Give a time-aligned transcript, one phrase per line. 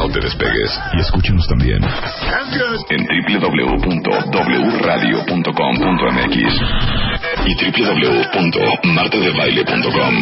[0.00, 1.78] No te despegues y escúchanos también
[2.88, 6.36] en www.wradio.com.mx
[7.44, 10.14] y www.martadebaile.com.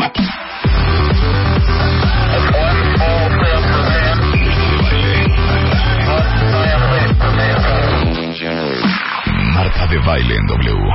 [9.55, 10.91] Marta de Baile en W.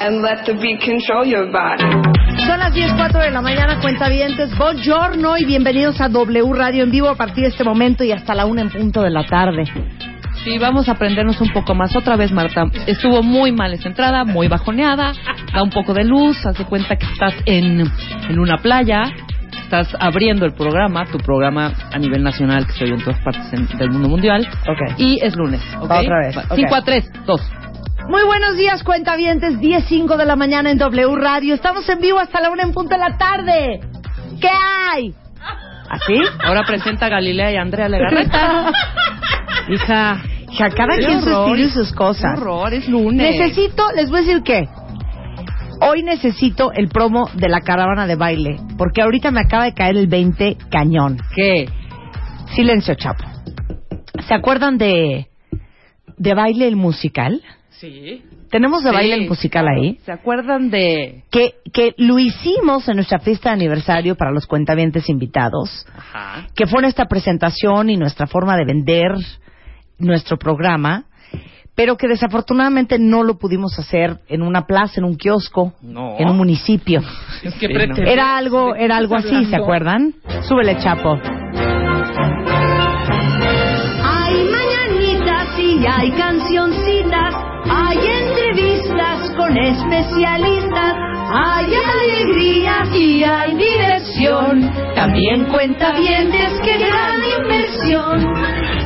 [0.00, 1.84] and let the beat control your body.
[2.38, 4.56] Son las 10.04 de la mañana, cuentavientes.
[4.56, 8.34] Buongiorno y bienvenidos a W Radio en vivo a partir de este momento y hasta
[8.34, 9.64] la una en punto de la tarde.
[10.44, 11.94] Sí, vamos a aprendernos un poco más.
[11.94, 15.12] Otra vez, Marta, estuvo muy mal entrada, muy bajoneada,
[15.54, 17.80] da un poco de luz, haz de cuenta que estás en,
[18.28, 19.02] en una playa,
[19.62, 23.52] estás abriendo el programa, tu programa a nivel nacional que se oye en todas partes
[23.52, 24.48] en- del mundo mundial.
[24.62, 24.98] Ok.
[24.98, 26.54] Y es lunes, otra vez, ok.
[26.56, 27.40] 5 a 3, 2.
[28.08, 29.58] Muy buenos días, cuentavientes.
[29.58, 31.54] 10.05 de la mañana en W Radio.
[31.54, 33.80] Estamos en vivo hasta la una en punto de la tarde.
[34.40, 35.14] ¿Qué hay?
[35.88, 36.20] ¿Así?
[36.44, 38.70] Ahora presenta a Galilea y Andrea Legarreta.
[39.68, 40.22] Hija,
[40.58, 41.48] Ya cada Qué quien sus horror.
[41.58, 42.34] estilos y sus cosas.
[42.34, 43.36] qué horror, es lunes.
[43.36, 44.68] Necesito, les voy a decir qué.
[45.80, 49.96] Hoy necesito el promo de la caravana de baile, porque ahorita me acaba de caer
[49.96, 51.18] el 20 cañón.
[51.34, 51.68] ¿Qué?
[52.54, 53.24] Silencio, Chapo.
[54.28, 55.28] ¿Se acuerdan de
[56.18, 57.42] de baile el musical?
[57.82, 58.22] Sí.
[58.48, 58.94] Tenemos de Sí.
[58.96, 59.98] baile el musical ahí.
[60.04, 61.24] ¿Se acuerdan de...?
[61.32, 66.46] Que, que lo hicimos en nuestra fiesta de aniversario para los cuentavientes invitados, Ajá.
[66.54, 69.10] que fue nuestra presentación y nuestra forma de vender
[69.98, 71.06] nuestro programa,
[71.74, 76.14] pero que desafortunadamente no lo pudimos hacer en una plaza, en un kiosco, No.
[76.20, 77.00] en un municipio.
[77.42, 77.96] Es que Sí, no.
[78.06, 80.14] Era algo, era algo así, ¿se acuerdan?
[80.42, 81.18] Súbele, Chapo.
[84.04, 87.11] Hay mañanitas y hay cancioncitas,
[87.92, 90.94] hay entrevistas con especialistas,
[91.30, 94.70] hay alegría y hay diversión.
[94.94, 98.24] También cuenta bien que gran inversión.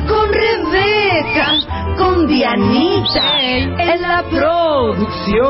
[0.07, 1.53] Con Rebeca,
[1.97, 5.47] con Dianita, en la producción.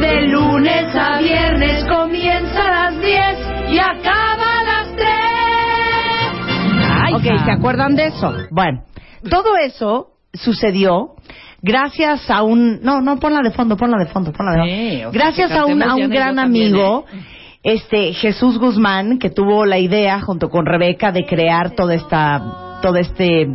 [0.00, 3.38] De lunes a viernes comienza a las 10
[3.70, 5.06] y acaba a las 3.
[7.02, 7.44] Ay, Ok.
[7.44, 8.32] ¿se acuerdan de eso?
[8.50, 8.82] Bueno,
[9.30, 11.14] todo eso sucedió
[11.64, 12.80] gracias a un...
[12.82, 14.74] No, no, ponla de fondo, ponla de fondo, ponla de fondo.
[14.74, 17.18] Sí, o sea, gracias a un, a un gran también, amigo, ¿eh?
[17.62, 22.78] este Jesús Guzmán, que tuvo la idea junto con Rebeca de crear toda esta...
[22.82, 23.48] Todo este...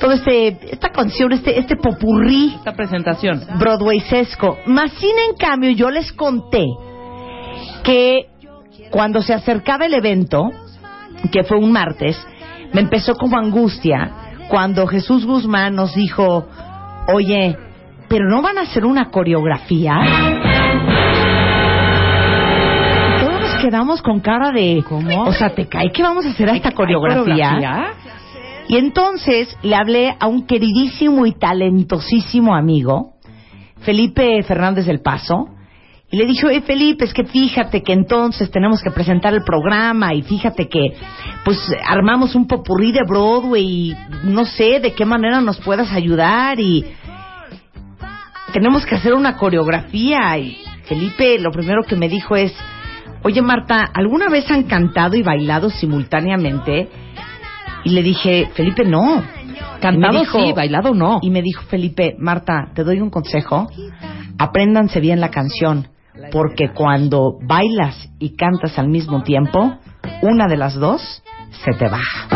[0.00, 0.58] Todo este...
[0.70, 3.42] Esta canción, este, este popurrí Esta presentación.
[3.58, 4.58] Broadwaysesco.
[4.66, 6.64] Más sin en cambio, yo les conté
[7.82, 8.28] que
[8.90, 10.50] cuando se acercaba el evento,
[11.32, 12.16] que fue un martes,
[12.72, 14.12] me empezó como angustia
[14.48, 16.46] cuando Jesús Guzmán nos dijo,
[17.08, 17.56] oye,
[18.08, 20.00] pero no van a hacer una coreografía.
[23.20, 25.24] Todos nos quedamos con cara de, ¿Cómo?
[25.24, 27.92] O sea, ¿te cae que vamos a hacer esta ¿Hay coreografía?
[28.68, 33.14] Y entonces le hablé a un queridísimo y talentosísimo amigo,
[33.80, 35.48] Felipe Fernández del Paso,
[36.12, 40.12] y le dije, oye Felipe, es que fíjate que entonces tenemos que presentar el programa
[40.14, 40.94] y fíjate que
[41.44, 46.58] pues armamos un popurrí de Broadway y no sé de qué manera nos puedas ayudar
[46.58, 46.84] y
[48.52, 52.52] tenemos que hacer una coreografía y Felipe lo primero que me dijo es,
[53.22, 56.88] oye Marta, ¿alguna vez han cantado y bailado simultáneamente?
[57.84, 59.22] Y le dije, Felipe, no.
[59.80, 61.20] Cantado dijo- sí, bailado no.
[61.22, 63.68] Y me dijo Felipe, Marta, te doy un consejo.
[64.38, 65.88] Apréndanse bien la canción,
[66.30, 69.76] porque cuando bailas y cantas al mismo tiempo,
[70.22, 71.22] una de las dos
[71.64, 72.28] se te baja.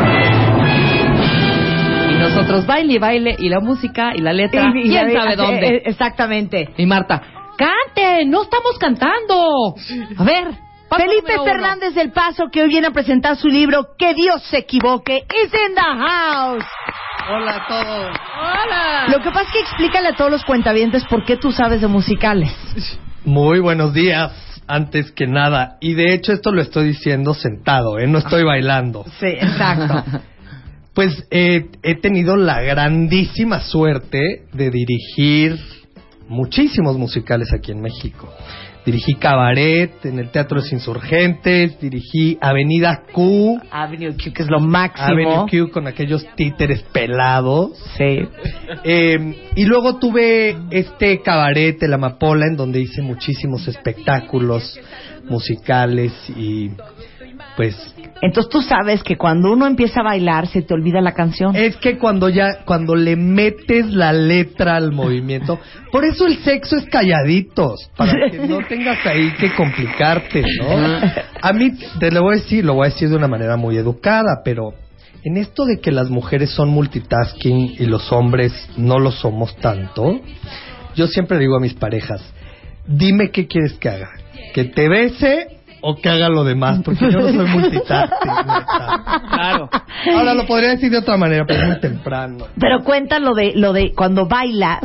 [2.10, 4.70] Y nosotros baile y baile y la música y la letra.
[4.74, 5.66] Y- y ¿Quién la- sabe dónde?
[5.68, 6.68] eh, Exactamente.
[6.76, 7.22] Y Marta,
[7.56, 8.30] ¡canten!
[8.30, 9.74] ¡No estamos cantando!
[10.18, 10.48] A ver.
[10.96, 11.32] Felipe.
[11.44, 15.52] Fernández del Paso, que hoy viene a presentar su libro Que Dios se equivoque, is
[15.52, 16.64] in the house.
[17.28, 18.16] Hola a todos.
[18.38, 19.06] Hola.
[19.08, 21.88] Lo que pasa es que explícale a todos los cuentavientes por qué tú sabes de
[21.88, 22.52] musicales.
[23.24, 24.32] Muy buenos días,
[24.66, 25.78] antes que nada.
[25.80, 28.06] Y de hecho esto lo estoy diciendo sentado, ¿eh?
[28.06, 29.04] No estoy bailando.
[29.18, 30.04] Sí, exacto.
[30.94, 35.58] Pues eh, he tenido la grandísima suerte de dirigir
[36.28, 38.32] muchísimos musicales aquí en México.
[38.84, 44.50] Dirigí Cabaret en el Teatro de los Insurgentes, dirigí Avenida Q, Avenue Q, que es
[44.50, 45.46] lo máximo.
[45.50, 47.78] Q con aquellos títeres pelados.
[47.96, 48.20] Sí.
[48.84, 54.78] Eh, y luego tuve este cabaret, el Amapola, en donde hice muchísimos espectáculos
[55.30, 56.70] musicales y
[57.56, 57.76] pues
[58.20, 61.54] Entonces tú sabes que cuando uno empieza a bailar se te olvida la canción.
[61.54, 65.58] es que cuando ya cuando le metes la letra al movimiento,
[65.92, 71.00] por eso el sexo es calladitos, para que no tengas ahí que complicarte, ¿no?
[71.40, 73.76] A mí te lo voy a decir, lo voy a decir de una manera muy
[73.76, 74.74] educada, pero
[75.22, 80.20] en esto de que las mujeres son multitasking y los hombres no lo somos tanto,
[80.94, 82.20] yo siempre digo a mis parejas,
[82.86, 84.10] dime qué quieres que haga,
[84.52, 88.30] que te bese o que haga lo demás, porque yo no soy multitasking.
[89.28, 89.68] Claro.
[90.16, 92.46] Ahora lo podría decir de otra manera, pero es muy temprano.
[92.58, 94.80] Pero cuenta lo de, lo de cuando bailas.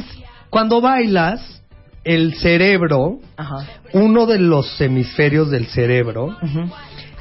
[0.49, 1.63] Cuando bailas,
[2.03, 3.65] el cerebro, Ajá.
[3.93, 6.35] uno de los hemisferios del cerebro,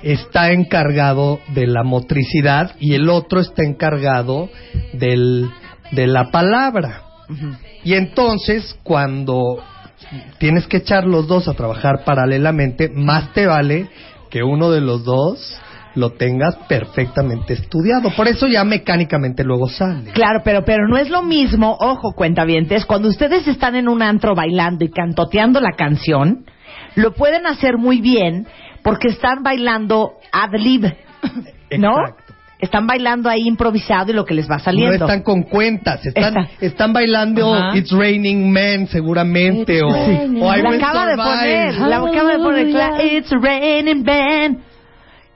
[0.02, 4.50] está encargado de la motricidad y el otro está encargado
[4.92, 5.48] del,
[5.92, 7.02] de la palabra.
[7.84, 9.62] Y entonces, cuando
[10.38, 13.88] tienes que echar los dos a trabajar paralelamente, más te vale
[14.30, 15.60] que uno de los dos
[15.94, 18.10] lo tengas perfectamente estudiado.
[18.16, 20.10] Por eso ya mecánicamente luego sale.
[20.12, 24.34] Claro, pero, pero no es lo mismo, ojo, cuentavientes, cuando ustedes están en un antro
[24.34, 26.44] bailando y cantoteando la canción,
[26.94, 28.46] lo pueden hacer muy bien
[28.82, 30.84] porque están bailando ad lib,
[31.76, 32.00] ¿no?
[32.00, 32.27] Exacto.
[32.60, 34.98] Están bailando ahí improvisado y lo que les va saliendo.
[34.98, 37.76] No están con cuentas, están, Está- están bailando Ajá.
[37.78, 40.42] It's Raining Men seguramente o, raining.
[40.42, 44.58] o I la Will acaba de poner, la acaba de poner, It's raining Ben.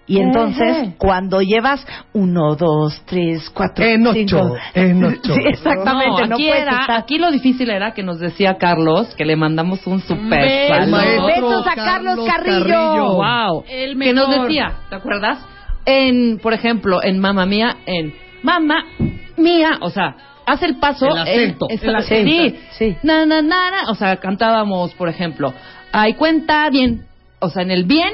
[0.05, 0.95] Y entonces, Ejé.
[0.99, 4.57] cuando llevas uno, dos, tres, cuatro, En ocho, cinco...
[4.75, 5.33] en ocho.
[5.35, 9.15] Sí, exactamente, no, aquí, puedes era, estar- aquí lo difícil era que nos decía Carlos
[9.15, 10.19] que le mandamos un super
[10.89, 13.15] maestro Besos a Carlos Carrillo.
[13.15, 13.65] Wow.
[13.71, 15.39] El que nos decía, ¿te acuerdas?
[15.85, 18.85] En, por ejemplo, en Mamma Mía, en Mamma
[19.37, 20.15] Mía, o sea,
[20.47, 21.07] hace el paso.
[21.09, 21.67] El acento.
[21.71, 22.97] en- El acento, Sí, sí.
[23.03, 23.91] Na, na, na, na.
[23.91, 25.53] O sea, cantábamos, por ejemplo,
[25.93, 27.05] ay, cuenta bien.
[27.41, 28.13] O sea, en el bien,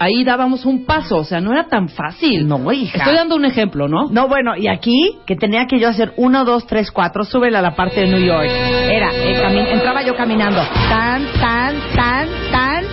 [0.00, 1.16] ahí dábamos un paso.
[1.18, 2.48] O sea, no era tan fácil.
[2.48, 2.98] No, hija.
[2.98, 4.08] Estoy dando un ejemplo, ¿no?
[4.10, 7.62] No, bueno, y aquí, que tenía que yo hacer uno, dos, tres, cuatro, súbele a
[7.62, 8.46] la parte de New York.
[8.48, 12.84] Era, eh, entraba yo caminando, tan, tan, tan, tan,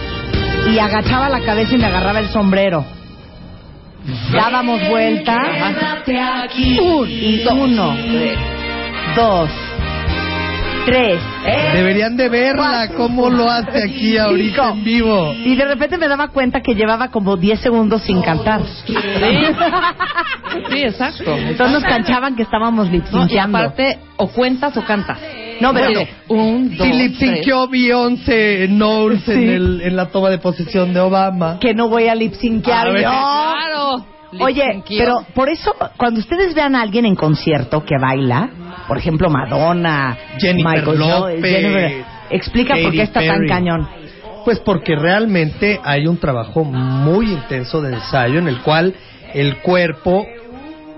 [0.74, 2.84] y agachaba la cabeza y me agarraba el sombrero.
[4.34, 5.38] Dábamos vuelta.
[6.82, 7.96] Un, y uno,
[9.16, 9.50] dos,
[10.86, 11.20] tres.
[11.74, 14.78] Deberían de verla cómo lo hace aquí ahorita Cinco.
[14.78, 15.34] en vivo.
[15.34, 18.62] Y de repente me daba cuenta que llevaba como 10 segundos sin cantar.
[18.86, 18.96] Sí,
[20.72, 21.36] sí exacto.
[21.38, 23.58] Entonces nos canchaban que estábamos No, y lipsinqueando.
[23.58, 25.18] aparte, o cuentas o cantas.
[25.60, 27.30] No, pero- de, un, dos, Si lip tres.
[27.36, 29.50] synció Beyoncé Knowles en, Sí.
[29.50, 31.58] el, en la toma de posesión de Obama.
[31.60, 32.94] que no voy a lipsinquear yo.
[33.02, 34.06] Claro.
[34.42, 38.50] Oye, pero por eso, cuando ustedes vean a alguien en concierto que baila,
[38.88, 43.88] por ejemplo, Madonna, Jennifer Michael López, Jennifer, explica por Katy qué está tan cañón.
[44.46, 48.94] Pues porque realmente hay un trabajo muy intenso de ensayo en el cual
[49.34, 50.26] el cuerpo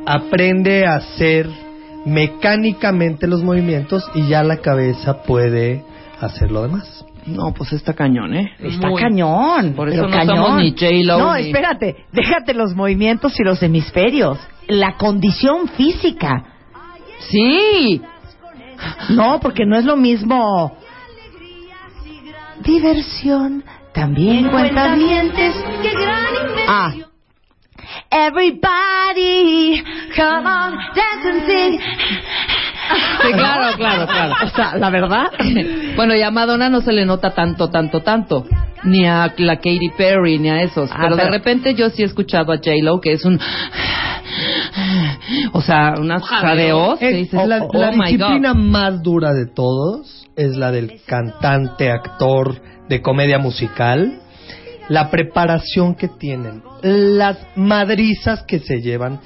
[0.05, 1.47] aprende a hacer
[2.05, 5.83] mecánicamente los movimientos y ya la cabeza puede
[6.19, 7.05] hacer lo demás.
[7.25, 8.51] No, pues está cañón, ¿eh?
[8.59, 9.73] Está Muy- cañón.
[9.75, 10.35] Por eso pero no cañón.
[10.45, 14.39] somos ni J-Lo No, ni- espérate, déjate los movimientos y los hemisferios.
[14.67, 16.43] La condición física.
[17.29, 18.01] Sí.
[19.09, 20.75] No, porque no es lo mismo.
[22.63, 25.55] Diversión también cuenta dientes.
[26.67, 26.91] Ah.
[28.11, 29.81] Everybody,
[30.15, 31.79] come on, dance and sing.
[33.21, 34.35] Sí, claro, claro, claro.
[34.43, 35.27] O sea, la verdad.
[35.95, 38.45] bueno, y a Madonna no se le nota tanto, tanto, tanto.
[38.83, 40.89] Ni a la Katy Perry, ni a esos.
[40.91, 43.39] Ah, pero de repente yo sí he escuchado a J-Lo, que es un...
[45.53, 47.01] O sea, unas jadeos.
[47.01, 48.59] Es- la oh, la oh disciplina God.
[48.59, 54.19] más dura de todos es la del cantante, actor de comedia musical.
[54.91, 59.19] La preparación que tienen, las madrizas que se llevan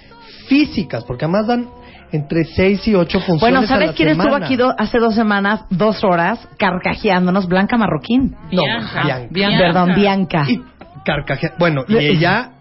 [0.47, 1.67] físicas, porque además dan
[2.11, 3.41] entre seis y ocho funciones.
[3.41, 4.45] Bueno, a ¿sabes la quién estuvo semana.
[4.45, 7.47] aquí do- hace dos semanas, dos horas, carcajeándonos?
[7.47, 8.35] Blanca Marroquín.
[8.51, 9.03] No, Bianca.
[9.03, 9.27] Bianca.
[9.31, 9.57] Bianca.
[9.57, 10.45] Perdón, Bianca.
[10.47, 10.61] Y
[11.03, 11.53] carcajea.
[11.57, 12.51] Bueno, y ella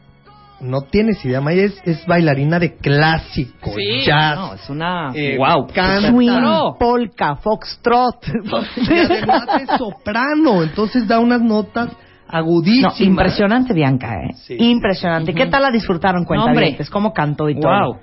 [0.60, 3.70] no tienes idea, Maya es, es bailarina de clásico,
[4.04, 4.36] jazz.
[4.36, 5.10] no, es una...
[5.14, 5.66] eh, wow.
[5.74, 6.10] canta.
[6.10, 6.30] Swing,
[6.80, 8.16] polka, foxtrot.
[8.76, 11.90] Y además es soprano, entonces da unas notas
[12.34, 13.00] No, agudísimas.
[13.00, 14.34] impresionante, Bianca, ¿eh?
[14.34, 14.56] Sí.
[14.58, 15.34] Impresionante.
[15.34, 16.76] ¿Qué tal la disfrutaron, cuenta hombre.
[16.90, 17.70] ¿Cómo cantó y todo?
[17.70, 17.96] Wow.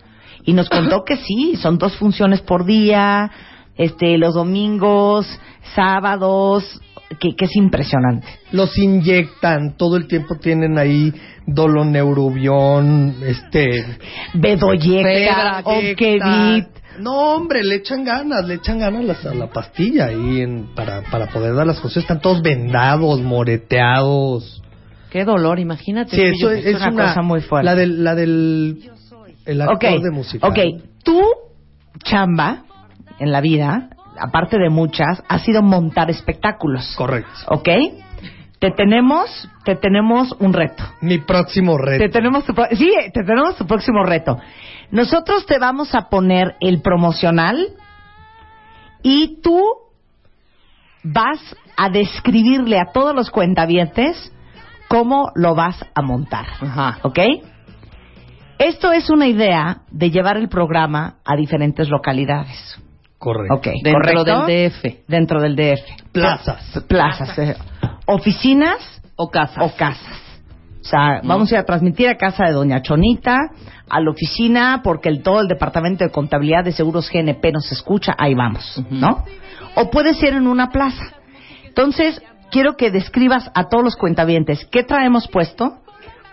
[0.46, 3.30] Y nos contó que sí, son dos funciones por día,
[3.78, 5.28] este, los domingos,
[5.76, 6.82] sábados,
[7.20, 8.28] que, que es impresionante.
[8.52, 11.14] Los inyectan, todo el tiempo tienen ahí
[11.46, 13.86] doloneurobión, este...
[14.34, 16.81] Bedoyeca, Febra, Okevit.
[17.02, 21.02] No, hombre, le echan ganas, le echan ganas las- a la pastilla ahí en- para,
[21.12, 21.98] para poder dar las cosas.
[22.04, 24.62] Están todos vendados, moreteados.
[25.10, 26.16] Qué dolor, imagínate.
[26.16, 27.66] Sí, eso es, una una, cosa muy fuerte.
[27.66, 28.90] La del, la del
[29.46, 30.48] el actor de música.
[30.48, 30.60] ok.
[31.04, 31.20] Tu
[32.04, 32.64] chamba
[33.20, 33.90] en la vida,
[34.20, 36.94] aparte de muchas, ha sido montar espectáculos.
[36.96, 37.32] Correcto.
[37.48, 37.68] ¿Ok?
[38.60, 40.84] Te tenemos, te tenemos un reto.
[41.02, 42.04] Mi próximo reto.
[42.06, 44.38] Te tenemos tu, sí, te tenemos tu próximo reto.
[44.92, 47.68] Nosotros te vamos a poner el promocional
[49.02, 49.62] y tú
[51.04, 51.40] vas
[51.78, 54.32] a describirle a todos los cuentavientes
[54.88, 56.46] cómo lo vas a montar.
[56.60, 57.00] Ajá.
[57.04, 57.20] ¿Ok?
[58.60, 62.78] Esto es una idea de llevar el programa a diferentes localidades.
[63.18, 63.56] Correcto.
[63.56, 63.94] Ok, Dentro
[64.24, 64.46] ¿correcto?
[64.46, 65.08] del DF.
[65.08, 66.12] Dentro del DF.
[66.12, 66.84] Plazas.
[66.88, 67.38] Plazas.
[67.40, 67.56] eh.
[68.06, 69.64] Oficinas O casa.
[69.64, 70.31] o casas.
[70.82, 73.38] O sea, vamos a ir a transmitir a casa de Doña Chonita,
[73.88, 78.14] a la oficina, porque el, todo el departamento de contabilidad de seguros GNP nos escucha,
[78.18, 78.82] ahí vamos.
[78.90, 79.24] ¿no?
[79.76, 81.04] O puede ser en una plaza.
[81.66, 82.22] Entonces,
[82.52, 85.78] quiero que describas a todos los cuentavientes qué traemos puesto,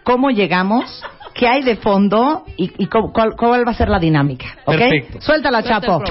[0.03, 3.99] cómo llegamos, qué hay de fondo y, y cómo- cuál, cuál va a ser la
[3.99, 4.77] dinámica, ¿ok?
[4.79, 5.21] Perfecto.
[5.21, 6.03] Suéltala, Chapo.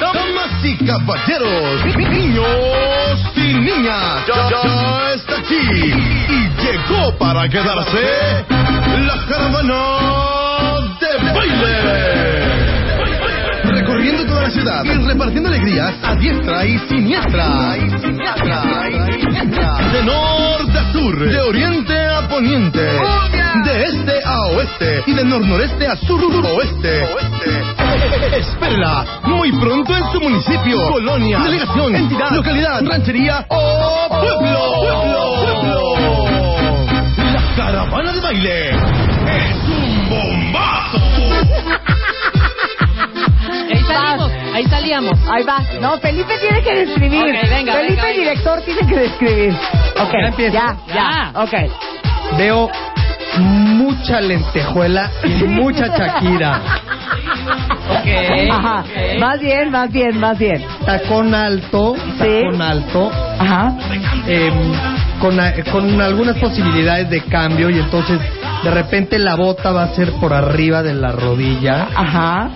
[0.00, 4.26] Damas y caballeros, niños y niñas,
[5.50, 5.92] aquí
[6.28, 9.82] y llegó para quedarse la caravana
[11.00, 11.76] de baile.
[13.64, 17.74] Recorriendo toda la ciudad y repartiendo alegrías a diestra y siniestra.
[19.92, 25.86] De norte a sur, de oriente a poniente, de este a oeste y de nor-noreste
[25.86, 27.06] a sur-oeste.
[28.04, 34.60] Espérela muy pronto en su municipio, colonia, delegación, entidad, localidad, ranchería o pueblo.
[34.80, 35.94] pueblo.
[37.32, 40.98] La caravana de baile es un bombazo.
[43.70, 45.18] Ahí salimos, ahí salíamos.
[45.30, 45.62] Ahí va.
[45.80, 47.10] No, Felipe tiene que describir.
[47.24, 48.06] Venga, Felipe, venga, venga.
[48.12, 49.54] director, tiene que describir.
[50.00, 50.76] Ok, ya, ya.
[50.94, 51.32] Ya.
[51.34, 51.54] Ok.
[52.38, 52.70] Veo
[53.38, 56.60] mucha lentejuela y mucha Shakira.
[58.50, 58.84] Ajá.
[59.18, 60.64] Más bien, más bien, más bien.
[60.86, 63.74] Tacón alto, tacón alto, Ajá.
[64.26, 64.52] em,
[65.20, 68.18] con, a- con algunas posibilidades de cambio y entonces
[68.62, 72.50] de repente la bota va a ser por arriba de la rodilla, Ajá.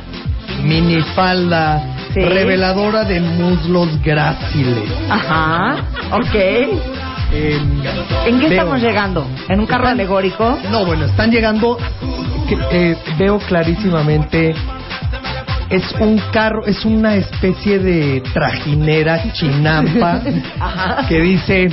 [0.62, 1.82] minifalda,
[2.14, 2.20] Sí.
[2.20, 4.84] reveladora de muslos gráciles.
[5.10, 5.76] Ajá.
[6.12, 6.34] Ok.
[7.32, 7.82] Em,
[8.26, 9.26] ¿En qué veo- estamos llegando?
[9.48, 10.58] ¿En un carro Están- alegórico?
[10.70, 11.76] No, bueno, están llegando.
[12.48, 14.54] que, eh, veo clarísimamente.
[15.70, 20.20] Es un carro, es una especie de trajinera chinampa
[20.60, 21.06] Ajá.
[21.08, 21.68] que dice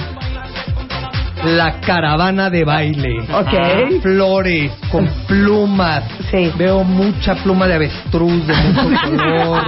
[1.43, 3.19] la caravana de baile.
[3.33, 4.01] Ok.
[4.01, 6.03] Flores con plumas.
[6.31, 6.51] Sí.
[6.57, 9.63] Veo mucha pluma de avestruz de mucho color.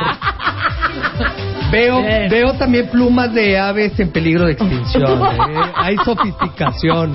[1.72, 2.30] Veo, Bien.
[2.30, 5.22] veo también plumas de aves en peligro de extinción.
[5.26, 5.72] ¿eh?
[5.76, 7.14] Hay sofisticación.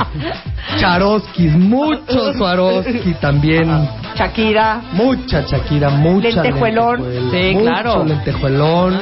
[0.81, 3.89] Charoskis, mucho Swarovski también.
[4.19, 4.81] Shakira.
[4.93, 7.03] Mucha Shakira, mucha Lentejuelón.
[7.03, 8.05] lentejuela, Sí, mucho claro.
[8.05, 9.01] lentejuelón.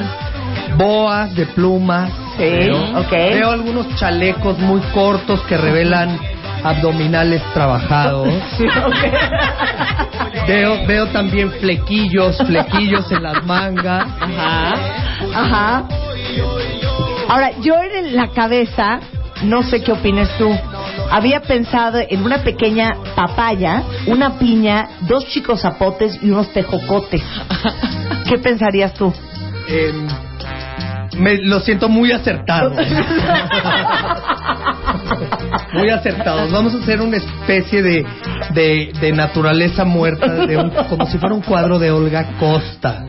[0.76, 2.10] Boas de plumas.
[2.36, 3.10] Sí, Veo, ok.
[3.10, 6.18] veo algunos chalecos muy cortos que revelan
[6.62, 8.28] abdominales trabajados.
[8.58, 10.46] Sí, ok.
[10.46, 14.04] Veo, veo también flequillos, flequillos en las mangas.
[14.20, 14.74] Ajá.
[15.34, 15.84] Ajá.
[17.28, 19.00] Ahora, yo en la cabeza,
[19.42, 20.48] no sé qué opines tú,
[21.10, 27.22] había pensado en una pequeña papaya, una piña, dos chicos zapotes y unos tejocotes.
[28.28, 29.12] ¿Qué pensarías tú?
[29.68, 30.08] Em,
[31.18, 32.74] me lo siento muy acertado.
[35.72, 36.50] muy acertados.
[36.50, 38.04] Vamos a hacer una especie de,
[38.54, 43.04] de, de naturaleza muerta, de un- como si fuera un cuadro de Olga Costa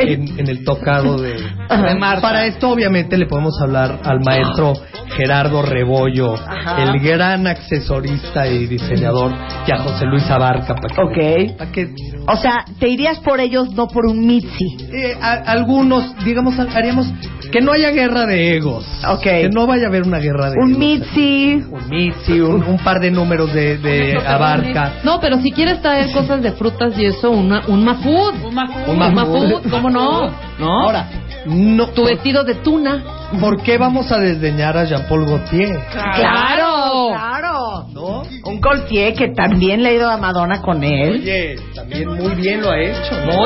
[0.00, 2.22] en, en el tocado de, De Marta.
[2.22, 4.74] Para esto, obviamente, le podemos hablar al maestro
[5.16, 6.82] Gerardo Rebollo, Ajá.
[6.82, 9.32] el gran accesorista y diseñador,
[9.66, 10.74] y a José Luis Abarca.
[10.74, 11.88] Para que, para que
[12.26, 14.76] O sea, te irías por ellos, no por un Mitzi.
[14.92, 17.06] eh, a- algunos, digamos, haríamos
[17.52, 18.84] Que no haya guerra de egos.
[19.06, 19.22] Ok.
[19.22, 20.78] Que no vaya a haber una guerra de Un egos.
[20.78, 21.64] Mitzi.
[21.70, 24.94] Un Mitzi, un, un par de números de, de abarca.
[25.04, 28.34] No, pero si quieres traer cosas de frutas y eso, una, un mafud.
[28.44, 28.88] Un mafud.
[28.88, 29.70] Un mafud.
[29.70, 30.30] ¿cómo no?
[30.58, 30.82] ¿No?
[30.82, 31.08] Ahora,
[31.46, 33.02] no, tu vestido de tuna.
[33.40, 35.80] ¿por qué vamos a desdeñar a Jean-Paul Gaultier?
[35.90, 37.86] Claro, claro.
[37.92, 38.22] ¿No?
[38.44, 41.20] Un Gaultier que también le ha ido a Madonna con él.
[41.22, 43.26] Oye, también muy bien lo ha hecho.
[43.26, 43.42] ¿no?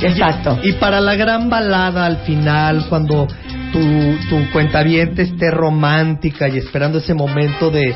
[0.00, 0.58] Exacto.
[0.62, 3.26] Y para la gran balada al final, cuando
[3.72, 7.94] tu, tu cuentaviente esté romántica y esperando ese momento de,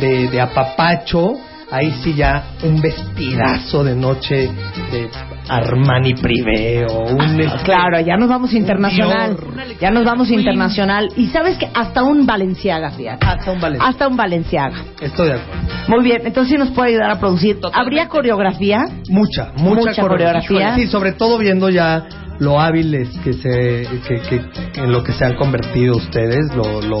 [0.00, 1.34] de apapacho,
[1.70, 4.48] ahí sí ya un vestidazo de noche
[4.92, 5.08] de
[5.48, 7.40] Armani Privé o un...
[7.40, 9.36] este, Claro, ya nos vamos internacional.
[9.36, 9.78] Dior.
[9.80, 11.08] Ya nos vamos internacional.
[11.16, 13.26] Y sabes que hasta un Valenciaga, fíjate.
[13.26, 13.90] Hasta un Valenciaga.
[13.90, 14.76] Hasta un Valenciaga.
[15.00, 15.62] Estoy de acuerdo.
[15.88, 17.58] Muy bien, entonces sí nos puede ayudar a producir.
[17.72, 18.84] ¿Habría coreografía?
[19.08, 20.74] Mucha, mucha, Mucha coreografía.
[20.74, 22.06] Sí, sobre todo viendo ya
[22.38, 24.44] lo hábiles que se que, que
[24.82, 26.98] en lo que se han convertido ustedes, lo lo,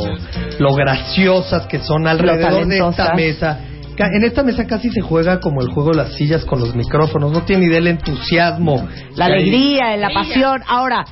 [0.58, 3.60] lo graciosas que son alrededor de esta mesa.
[3.98, 7.32] En esta mesa casi se juega como el juego de las sillas con los micrófonos.
[7.32, 8.86] No tiene idea el entusiasmo.
[9.14, 10.62] La alegría, la pasión.
[10.66, 11.04] Ahora,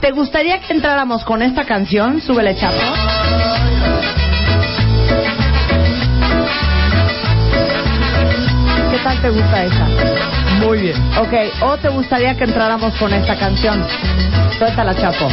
[0.00, 2.20] ¿te gustaría que entráramos con esta canción?
[2.20, 2.76] Súbele, chapo.
[8.90, 9.88] ¿Qué tal te gusta esa?
[10.64, 10.96] Muy bien.
[11.18, 13.84] Ok, ¿o te gustaría que entráramos con esta canción?
[14.56, 15.28] Suéltala, Chapo.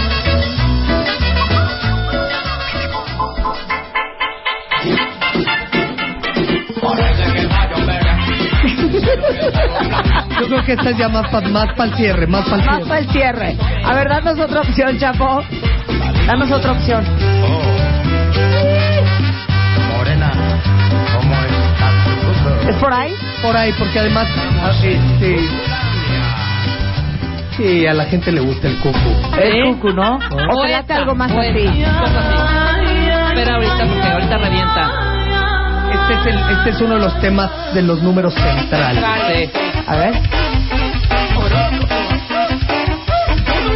[10.51, 12.75] Creo que esta es ya más para más pa el cierre, más para el Más
[12.75, 12.88] cierre.
[12.89, 13.58] para el cierre.
[13.86, 15.43] A ver, danos otra opción, Chapo.
[16.27, 17.05] Danos otra opción.
[19.89, 20.31] Morena,
[21.15, 22.67] ¿cómo estás?
[22.67, 23.15] ¿Es por ahí?
[23.41, 24.27] Por ahí, porque además
[24.62, 25.39] ah, este
[27.58, 28.98] sí, a la gente le gusta el cucu.
[29.39, 30.15] Es cucu, ¿no?
[30.17, 31.50] O te late algo más o así.
[33.29, 34.91] Espera ahorita porque ahorita revienta.
[35.93, 39.03] Este es, el, este es uno de los temas de los números centrales.
[39.53, 39.71] Sí.
[39.88, 40.13] A ver.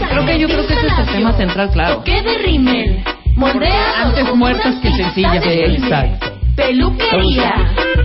[0.09, 1.95] Creo que yo creo que ese es el tema central, claro.
[1.97, 3.03] Toque de rímel.
[3.35, 5.44] Moldea Antes muertas que sencillas.
[5.46, 6.31] Exacto.
[6.55, 7.53] Peluquería,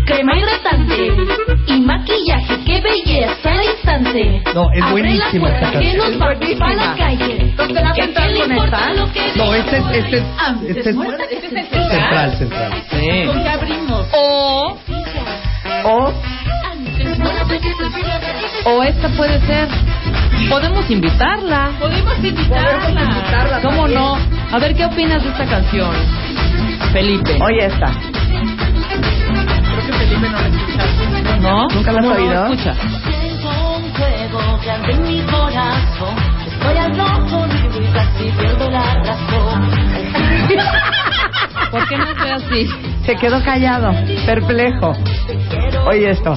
[0.06, 1.12] crema hidratante
[1.68, 2.58] y maquillaje.
[2.66, 4.42] ¡Qué belleza al instante!
[4.52, 6.10] No, es buenísima la esta puerta, que canción.
[6.10, 7.54] nos vamos para la calle.
[7.56, 8.92] ¿Te vas a ¿Que a con esta?
[8.94, 10.24] lo que No, este es, este es,
[10.68, 12.72] este es muerta que central, central.
[12.90, 13.22] Sí.
[13.26, 14.06] ¿Con qué abrimos?
[14.14, 14.76] O,
[15.84, 16.12] O
[18.64, 19.68] o esta puede ser.
[20.48, 21.70] Podemos invitarla.
[21.78, 23.61] Podemos invitarla.
[23.62, 24.16] ¿Cómo no?
[24.52, 25.90] A ver, ¿qué opinas de esta canción?
[26.92, 27.38] Felipe.
[27.42, 27.92] oye esta.
[31.40, 31.68] ¿No?
[31.68, 32.22] ¿Nunca la has ¿Cómo no?
[32.24, 32.44] oído?
[32.46, 32.74] Escucha.
[32.74, 36.16] Tengo un fuego que arde en mi corazón.
[36.46, 39.70] Estoy al rojo vivo y casi pierdo la razón.
[41.70, 42.68] ¿Por qué no fue así?
[43.06, 43.92] Se quedó callado,
[44.26, 44.92] perplejo.
[45.87, 46.37] Oye esto.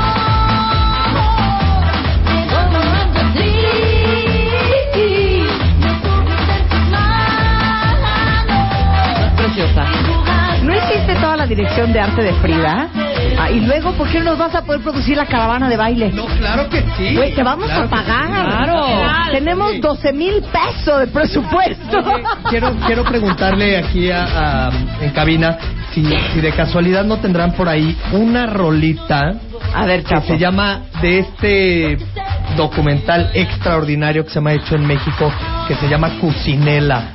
[11.21, 12.89] ¿No existe toda la dirección de arte de Frida?
[13.39, 16.11] Ah, y luego, ¿por qué no nos vas a poder producir la caravana de baile?
[16.11, 17.15] No, claro que sí.
[17.15, 18.29] Güey, te vamos Claro a que pagar.
[18.29, 18.85] Claro.
[19.31, 21.97] Tenemos 12 mil pesos de presupuesto.
[21.99, 25.57] Oye, quiero, quiero preguntarle aquí a, a- en cabina
[25.93, 26.03] si,
[26.33, 29.33] si de casualidad no tendrán por ahí una rolita
[29.73, 30.27] A ver, que Chapo.
[30.27, 31.97] se llama de este
[32.57, 35.31] documental extraordinario que se me ha hecho en México
[35.67, 37.09] que se llama Cucinela.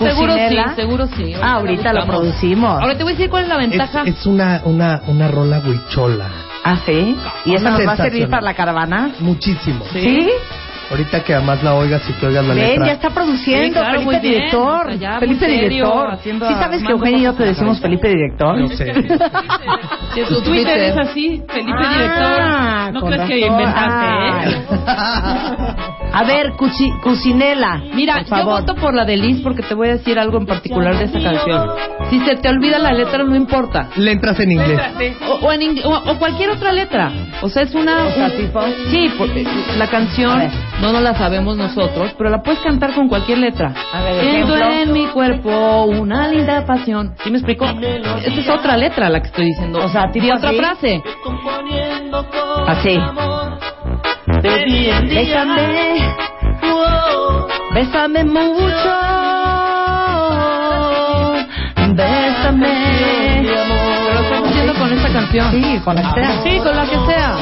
[0.00, 1.34] Seguro sí, seguro sí.
[1.40, 2.80] Ah, ahorita lo producimos.
[2.80, 4.02] Ahora te voy a decir cuál es la Es, ventaja.
[4.06, 6.26] es una, una, una rola huichola.
[6.64, 7.16] Ah, sí.
[7.44, 9.12] ¿Y esa nos va a servir para la caravana?
[9.20, 9.84] Muchísimo.
[9.92, 10.28] ¿Sí?
[10.90, 12.86] Ahorita que además la oigas y que oigas la Ven, letra.
[12.86, 14.32] ya está produciendo, Sí, claro, Felipe bien.
[14.34, 14.86] director.
[14.86, 16.18] O sea, ya, Felipe serio, director.
[16.22, 17.80] ¿Sí sabes que Eugenio y yo te la decimos.
[17.80, 18.58] Felipe director?
[18.58, 18.92] Yo sé.
[20.14, 22.92] Si su Twitter es así, Felipe Ah, Director.
[22.94, 24.62] No crees que inventaste, ¿eh?
[24.86, 25.56] Ah.
[26.12, 27.80] A ver, Cuci- Cucinela.
[27.94, 28.60] Mira, por yo favor.
[28.62, 31.22] voto por la de Liz porque te voy a decir algo en particular de esta
[31.22, 31.68] canción.
[32.10, 33.90] Si se te olvida la letra, no importa.
[33.94, 34.80] Le entras en inglés.
[35.28, 37.12] O, o en ing- o- o cualquier otra letra.
[37.42, 38.06] O sea, es una...
[38.06, 39.46] O sea, un- tipo- Sí, porque
[39.78, 40.50] la A canción.
[40.80, 43.72] No nos la sabemos nosotros, pero la puedes cantar con cualquier letra.
[43.92, 44.80] A ver, Siento ejemplo.
[44.82, 47.14] en mi cuerpo una linda pasión.
[47.22, 47.66] ¿Sí me explico?
[47.66, 49.78] Esta es otra letra la que estoy diciendo.
[49.84, 51.02] O sea, tipo otra frase.
[52.66, 52.98] Así.
[54.42, 56.14] Bésame.
[57.74, 58.90] Bésame mucho.
[61.94, 63.42] Bésame.
[63.42, 65.50] Pero lo estás haciendo con esta canción.
[65.50, 66.42] Sí, con la que sea.
[66.42, 67.36] Sí, con la que sea.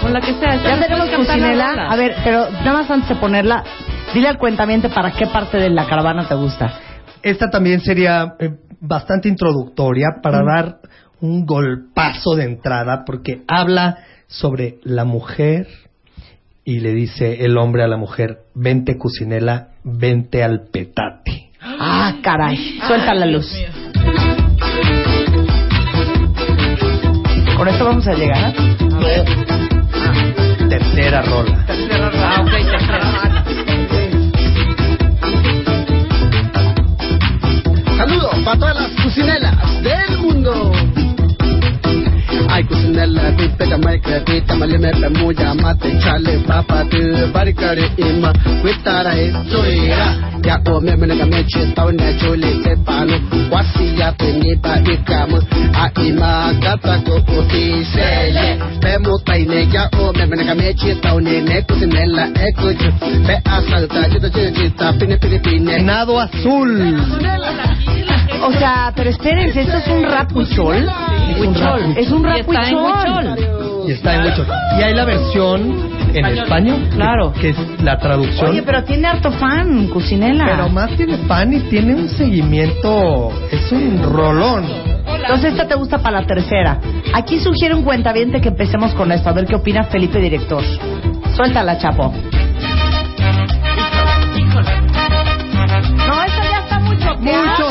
[0.00, 0.56] Con la que sea.
[0.56, 1.70] Ya tenemos puedes cantar la Cucinela.
[1.70, 1.90] rola.
[1.90, 3.64] A ver, pero nada más antes de ponerla,
[4.14, 6.72] dile al cuentamiento para qué parte de la caravana te gusta.
[7.22, 10.78] Esta también sería eh, bastante introductoria para dar
[11.20, 15.66] un golpazo de entrada porque habla sobre la mujer
[16.64, 21.50] y le dice el hombre a la mujer, vente cocinela, vente al petate.
[21.62, 22.78] Ah, caray.
[22.86, 23.46] Suelta la luz.
[27.56, 28.54] Con esto vamos a llegar.
[30.70, 31.66] Tercera rola.
[32.14, 33.44] Ah, ok, tercera.
[37.96, 39.49] Saludos para todas las cocinelas
[42.52, 46.98] Ay, cocinela, pipe da maika, pita malime pe muya mate chale papa tu
[47.32, 53.16] barikare ima kwitara e soira ya o me me ga meche taune chole se pano
[53.52, 55.32] wasi ya pe ni ba ikam
[55.74, 57.14] a ima gata ko
[57.92, 62.52] sele pe mo tai ne ya o me me ga meche taune ne cocinela e
[62.58, 62.90] kuchu
[63.26, 65.78] pe asalta chita chita chita pine pine pine.
[65.82, 66.72] Nado azul.
[68.42, 70.88] O sea, pero espérense, ¿esto es un rap huichol?
[71.96, 73.26] Es un rap está en huichol.
[73.28, 73.88] huichol.
[73.88, 74.46] Y está en mucho.
[74.78, 77.32] Y hay la versión en español, Claro.
[77.32, 78.50] que es la traducción.
[78.50, 80.44] Oye, pero tiene harto fan, Cucinela.
[80.46, 84.64] Pero más tiene fan y tiene un seguimiento, es un rolón.
[85.06, 86.78] Entonces esta te gusta para la tercera.
[87.14, 89.28] Aquí sugiere un cuentaviente que empecemos con esto.
[89.28, 90.62] A ver qué opina Felipe Director.
[91.36, 92.12] Suéltala, Chapo.
[96.06, 97.69] No, esta ya está mucho Mucho te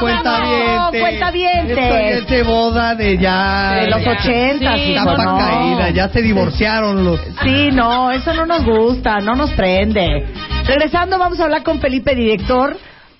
[0.00, 1.02] cuenta bien.
[1.02, 1.70] cuenta bien.
[1.70, 3.72] Esto es de boda de ya.
[3.82, 5.38] De los ochentas, Sí, Tapa no.
[5.38, 7.20] caída, ya se divorciaron los.
[7.42, 10.26] Sí, no, eso no nos gusta, no nos prende.
[10.66, 12.76] Regresando, vamos a hablar con Felipe, director,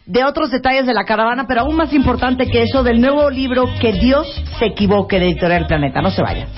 [0.07, 3.67] de otros detalles de la caravana, pero aún más importante que eso, del nuevo libro
[3.81, 4.27] Que Dios
[4.59, 6.01] se equivoque de Editorial Planeta.
[6.03, 6.49] No se vayan.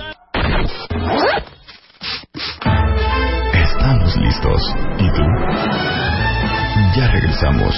[3.55, 4.75] Estamos listos.
[4.99, 5.23] ¿Y tú?
[6.94, 7.74] Ya regresamos.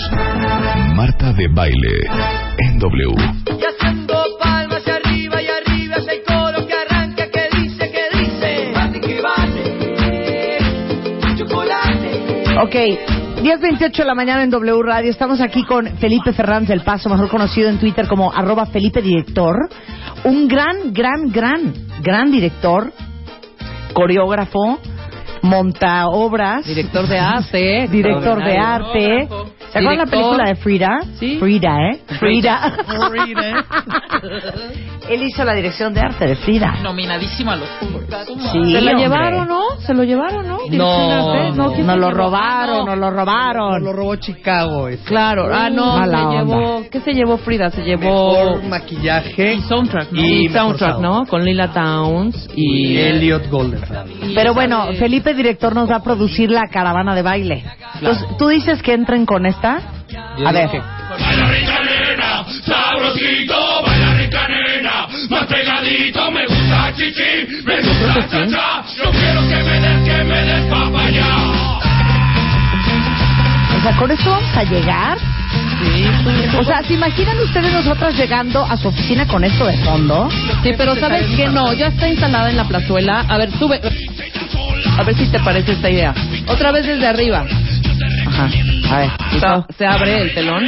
[0.96, 2.08] Marta de baile
[2.58, 3.14] en W.
[3.46, 8.18] Y haciendo palmas hacia arriba y arriba es el coro que arranca que dice, que
[8.18, 8.72] dice.
[8.74, 10.58] Bate que bate,
[11.36, 12.58] chocolate.
[12.60, 12.74] Ok,
[13.44, 15.12] 10.28 de la mañana en W Radio.
[15.12, 19.54] Estamos aquí con Felipe Fernández del Paso, mejor conocido en Twitter como arroba Felipe Director.
[20.24, 21.72] Un gran, gran, gran,
[22.02, 22.92] gran director,
[23.92, 24.80] coreógrafo,
[25.44, 26.66] monta obras.
[26.66, 27.88] Director de arte.
[27.88, 29.28] director de arte.
[29.74, 31.00] ¿Se acuerdan la película de Frida?
[31.18, 31.36] Sí.
[31.38, 32.00] Frida, ¿eh?
[32.18, 32.76] Frida.
[33.10, 33.64] Frida.
[35.10, 36.76] Él hizo la dirección de arte de Frida.
[36.82, 37.68] Nominadísimo a los.
[37.80, 38.94] Sí, Se lo hombre.
[38.96, 39.60] llevaron, ¿no?
[39.80, 40.58] Se lo llevaron, ¿no?
[40.70, 41.56] Dirección de arte.
[41.56, 43.84] no, ¿quién Nos se lo robaron, nos lo No, robaron.
[43.84, 44.88] lo robó Chicago.
[44.88, 45.04] ese.
[45.04, 46.38] Claro, ah, no, Mala se onda.
[46.56, 46.82] llevó.
[46.90, 47.70] ¿Qué se llevó Frida?
[47.70, 48.32] Se llevó.
[48.32, 50.20] Mejor maquillaje Y soundtrack, ¿no?
[50.22, 51.02] Y, soundtrack, sound.
[51.04, 51.26] ¿no?
[51.26, 52.92] Con Lila Downs y.
[52.92, 53.82] y Elliot Golden.
[54.34, 57.64] Pero bueno, Felipe Director nos va a producir la caravana de baile.
[57.96, 60.66] Entonces, ¿tú dices que entren con Yo A ver.
[60.66, 60.82] dije,
[61.18, 68.84] Baila rica nena, sabrosito, baila rica nena, más pegadito, me gusta chichi, me gusta cha-cha,
[69.02, 71.26] yo quiero que me des, que me des papaya.
[73.78, 75.18] O sea, ¿con esto vamos a llegar?
[76.58, 80.28] O sea, ¿se imaginan ustedes nosotras llegando a su oficina con esto de fondo?
[80.62, 81.48] Sí, pero ¿sabes qué?
[81.48, 83.24] No, ya está instalada en la plazuela.
[83.28, 83.80] A ver, sube.
[84.98, 86.14] A ver si te parece esta idea.
[86.48, 87.44] Otra vez desde arriba.
[88.26, 88.50] Ajá.
[88.90, 89.10] A ver.
[89.68, 90.64] Se, se abre el telón.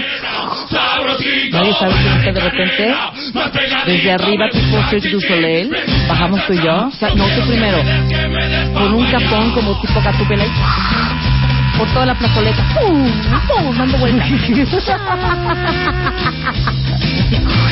[1.53, 2.95] Nadie sabe quién está de repente.
[3.87, 5.71] Desde arriba, tipo Cirque du Soleil.
[6.09, 6.87] Bajamos tú y yo.
[6.87, 7.79] O sea, no, tú primero.
[8.75, 10.45] Con un capón como tipo Gatúbela.
[11.79, 12.63] Por toda la plazoleta.
[12.75, 13.11] ¡Pum!
[13.49, 13.77] ¡Pum!
[13.77, 14.29] Dando vueltas.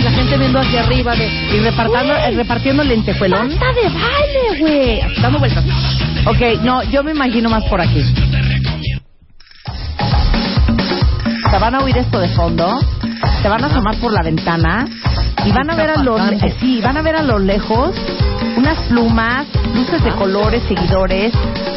[0.05, 1.27] La gente viendo hacia arriba de...
[1.27, 3.51] Y repartiendo, repartiendo lentejuelón.
[3.51, 5.01] ¡Está de baile, güey!
[5.23, 5.65] Dando vueltas.
[6.27, 8.03] Ok, no, yo me imagino más por aquí.
[11.55, 12.81] Se van a oír esto de fondo,
[13.41, 14.89] se van a asomar por la ventana
[15.45, 17.95] y van a ver a lo eh, sí, van a ver a lo lejos
[18.57, 21.33] unas plumas, luces de colores, seguidores,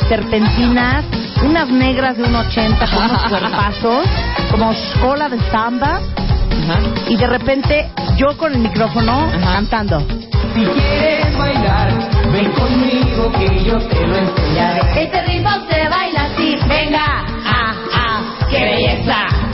[0.09, 1.05] serpentinas,
[1.43, 4.07] unas negras de un 80 con unos cuerpazos,
[4.49, 5.99] como escuela de samba,
[7.07, 9.99] y de repente yo con el micrófono cantando.
[10.55, 11.93] Si quieres bailar,
[12.33, 15.03] ven conmigo que yo te lo enseñaré.
[15.03, 19.46] Este ritmo se baila así, venga, ah, ah, qué belleza.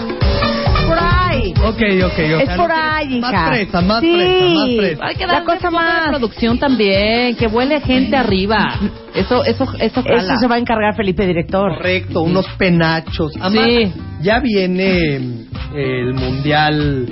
[1.66, 2.42] Ok, ok, ok.
[2.42, 3.32] Es por ahí, hija.
[3.32, 4.14] Más fresa, más Sí.
[4.14, 5.06] fresa, más fresa.
[5.06, 8.80] Hay que La darle cosa más- producción también, que huele gente arriba.
[9.16, 10.04] Eso, eso, eso.
[10.06, 11.76] Eso se va a encargar Felipe, director.
[11.78, 13.34] Correcto, unos penachos.
[13.40, 13.94] Además, Sí.
[14.22, 17.08] ya viene mm, el Mundial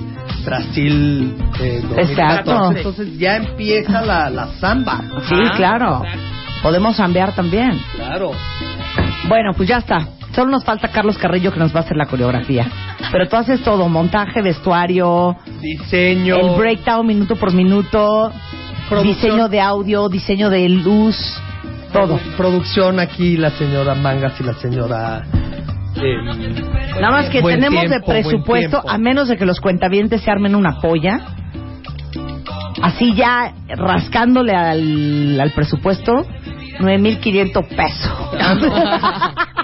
[0.45, 2.71] Brasil eh, 2014, Exacto.
[2.75, 5.01] Entonces ya empieza la, la samba.
[5.29, 6.01] Sí, claro.
[6.63, 7.79] Podemos zambear también.
[7.95, 8.31] Claro.
[9.27, 10.07] Bueno, pues ya está.
[10.33, 12.65] Solo nos falta Carlos Carrillo que nos va a hacer la coreografía.
[13.11, 16.35] Pero tú haces todo, montaje, vestuario, Diseño.
[16.37, 18.31] el breakdown minuto por minuto,
[18.89, 19.15] Producción.
[19.31, 21.17] diseño de audio, diseño de luz,
[21.91, 22.17] todo.
[22.37, 25.23] Producción aquí la señora Mangas y la señora...
[25.97, 26.15] eh,
[27.01, 30.55] Nada más que tenemos de tiempo, presupuesto, a menos de que los cuentavientes se armen
[30.55, 31.19] una polla,
[32.81, 36.25] así ya rascándole al, al presupuesto,
[36.79, 38.11] 9.500 pesos.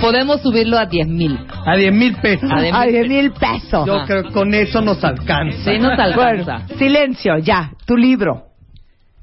[0.00, 1.38] Podemos subirlo a 10 mil.
[1.66, 2.50] a 10 mil pesos.
[2.50, 3.86] A 10,000 A 10 mil pesos.
[3.86, 5.70] Yo creo que con eso nos alcanza.
[5.72, 6.16] Sí, nos alcanza.
[6.64, 8.48] Bueno, silencio, ya, tu libro.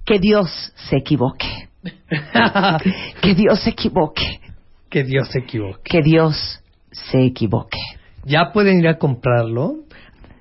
[0.05, 0.49] Que Dios
[0.89, 1.47] se equivoque.
[3.21, 4.39] Que Dios se equivoque.
[4.89, 5.81] que Dios se equivoque.
[5.83, 7.79] Que Dios se equivoque.
[8.25, 9.75] Ya pueden ir a comprarlo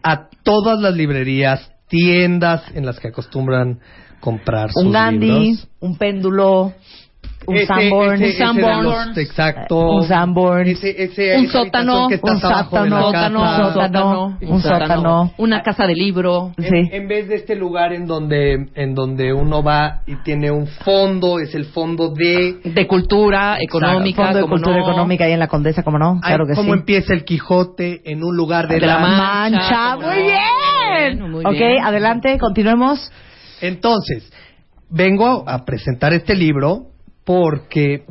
[0.02, 3.78] a todas las librerías, tiendas en las que acostumbran
[4.20, 5.68] comprar sus Un Gandhi, libros.
[5.80, 6.72] un péndulo,
[7.46, 9.18] un Ese- Sanborn, ese- de Sanborn.
[9.18, 9.90] exacto.
[9.96, 13.26] un Sanborn, Ese, ese, Un sótano, habitación que está un sótano, casa.
[13.28, 15.32] un sótano, un sótano.
[15.38, 16.52] Una casa de libro.
[16.58, 16.90] En, Sí.
[16.92, 21.38] en vez de este lugar en donde en donde uno va y tiene un fondo,
[21.38, 24.22] es el fondo de De cultura económica.
[24.24, 24.82] Fondo de como Cultura no.
[24.82, 26.20] Económica ahí en la Condesa, ¿cómo no?
[26.20, 26.78] Claro que cómo sí.
[26.78, 29.16] empieza el Quijote en un lugar de, De la la Mancha,
[29.58, 30.24] Mancha, como muy no.
[30.26, 31.30] bien.
[31.30, 31.84] Muy ok, bien.
[31.84, 33.10] adelante, continuemos.
[33.62, 34.30] Entonces,
[34.90, 36.89] vengo a presentar este libro
[37.24, 38.04] porque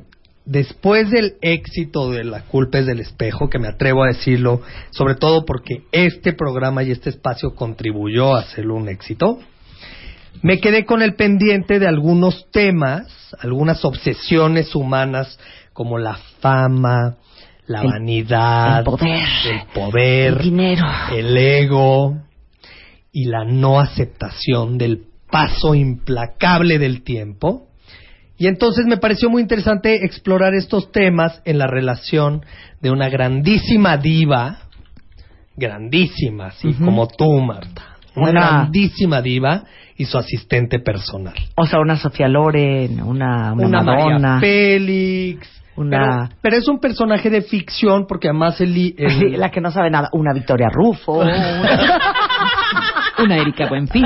[0.45, 5.15] después del éxito de La culpa es del espejo, que me atrevo a decirlo, sobre
[5.15, 9.39] todo porque este programa y este espacio contribuyó a hacerlo un éxito,
[10.41, 13.07] me quedé con el pendiente de algunos temas,
[13.41, 15.37] algunas obsesiones humanas
[15.73, 17.17] como la fama,
[17.67, 20.85] la El- vanidad, el poder, el poder, el dinero.
[21.15, 22.17] el ego
[23.11, 27.67] y la no aceptación del paso implacable del tiempo.
[28.39, 32.43] Y entonces me pareció muy interesante explorar estos temas en la relación
[32.81, 34.59] de una grandísima diva,
[35.57, 39.63] grandísima, así como tú, Marta, una Una- grandísima diva
[39.97, 41.33] y su asistente personal.
[41.55, 44.39] O sea, una Sofía Loren, una, una, Una María.
[44.39, 45.47] Félix.
[45.75, 45.97] Una-
[46.29, 49.59] Pero, pero es un personaje de ficción porque además el, li- el- Sí, la que
[49.61, 51.21] no sabe nada, una Victoria Rufo.
[53.21, 54.05] Una Erika Buenfil.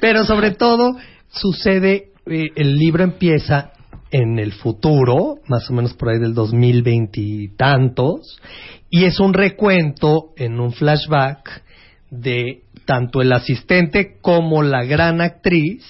[0.00, 0.96] Pero sobre todo
[1.30, 3.72] sucede, eh, el libro empieza
[4.10, 8.38] en el futuro, más o menos por ahí del 2020 y tantos,
[8.90, 11.62] y es un recuento en un flashback
[12.10, 15.84] de tanto el asistente como la gran actriz,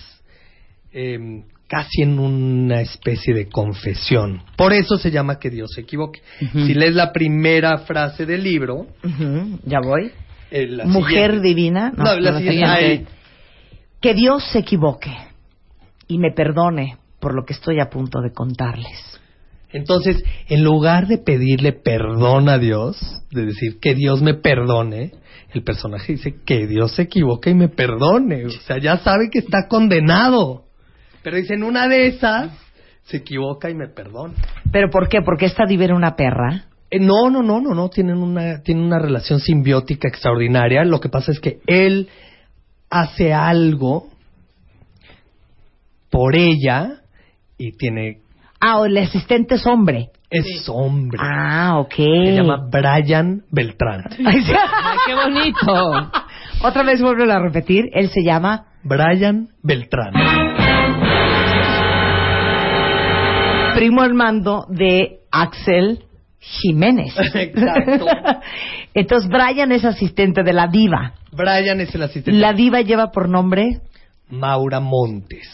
[0.92, 4.42] em, casi en una especie de confesión.
[4.56, 6.20] Por eso se llama que Dios se equivoque.
[6.52, 8.86] Si lees la primera frase del libro,
[9.64, 10.10] ya voy.
[10.50, 11.92] eh, Mujer siguiente- divina.
[11.96, 13.06] No, la la siguiente.
[14.00, 15.16] Que Dios se equivoque
[16.10, 19.20] y me perdone por lo que estoy a punto de contarles.
[19.72, 22.98] Entonces, en lugar de pedirle perdón a Dios,
[23.30, 25.12] de decir que Dios me perdone,
[25.54, 28.46] el personaje dice que Dios se equivoque y me perdone.
[28.46, 30.64] O sea, ya sabe que está condenado.
[31.22, 32.50] Pero dice, en una de esas,
[33.04, 34.34] se equivoca y me perdona.
[34.72, 35.22] ¿Pero por qué?
[35.24, 36.64] Porque esta diva era una perra.
[36.90, 40.82] Eh, no, no, no, no, no, tienen una, tienen una relación simbiótica extraordinaria.
[40.84, 42.08] Lo que pasa es que él
[42.90, 44.09] hace algo
[46.10, 47.00] por ella
[47.58, 48.18] y tiene,
[48.60, 50.10] Ah, el asistente es hombre.
[50.28, 51.18] es hombre.
[51.22, 51.94] Ah, ok.
[51.96, 54.04] Se llama Brian Beltrán.
[54.26, 54.42] Ay,
[55.06, 56.10] qué bonito.
[56.62, 57.86] Otra vez vuelvo a repetir.
[57.94, 60.12] Él se llama Brian Beltrán.
[63.74, 66.00] primo hermano de Axel
[66.38, 67.14] Jiménez.
[67.18, 68.06] Exacto.
[68.94, 71.14] Entonces Brian es asistente de la diva.
[71.32, 72.32] Brian es el asistente.
[72.32, 73.80] La diva lleva por nombre.
[74.28, 75.48] Maura Montes.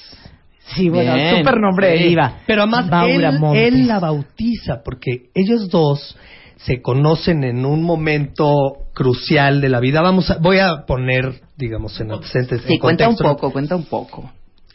[0.74, 2.38] Sí, bueno, Bien, super nombre de diva.
[2.46, 3.66] Pero además él, Montes.
[3.66, 6.16] él la bautiza porque ellos dos
[6.56, 8.52] se conocen en un momento
[8.94, 10.00] crucial de la vida.
[10.02, 12.62] Vamos a, voy a poner, digamos, en antecedentes.
[12.62, 14.30] Sí, en cuenta un poco, cuenta un poco.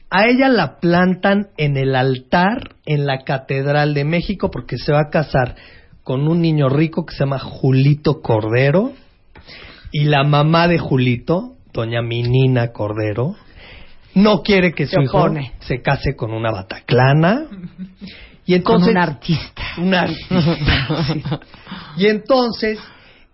[0.09, 5.01] A ella la plantan en el altar en la Catedral de México porque se va
[5.07, 5.55] a casar
[6.03, 8.91] con un niño rico que se llama Julito Cordero
[9.91, 13.35] y la mamá de Julito, doña Minina Cordero,
[14.15, 15.19] no quiere que Se su hijo
[15.59, 17.45] se case con una bataclana.
[18.43, 19.61] Y Con entonces un artista.
[19.77, 21.23] un artista, sí.
[21.97, 22.79] Y entonces,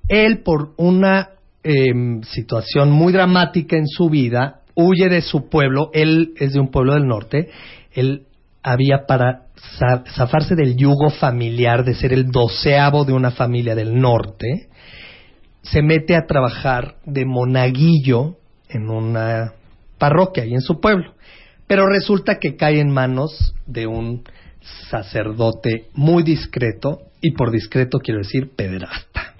[0.10, 1.30] él por una
[1.64, 6.70] em, situación muy dramática en su vida, huye de su pueblo, él es de un
[6.70, 7.50] pueblo del norte,
[7.94, 8.24] él
[8.62, 9.44] había para
[9.80, 14.68] za- zafarse del yugo familiar de ser el doceavo de una familia del norte,
[15.64, 18.36] se mete a trabajar de monaguillo
[18.70, 19.54] en una
[19.98, 21.14] parroquia y en su pueblo.
[21.68, 24.24] Pero resulta que cae en manos de un
[24.90, 29.34] sacerdote muy discreto, y por discreto quiero decir pederasta.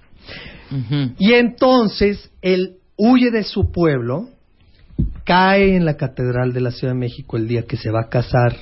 [1.18, 4.30] Y entonces él huye de su pueblo,
[5.24, 8.10] cae en la Catedral de la Ciudad de México el día que se va a
[8.10, 8.58] casar,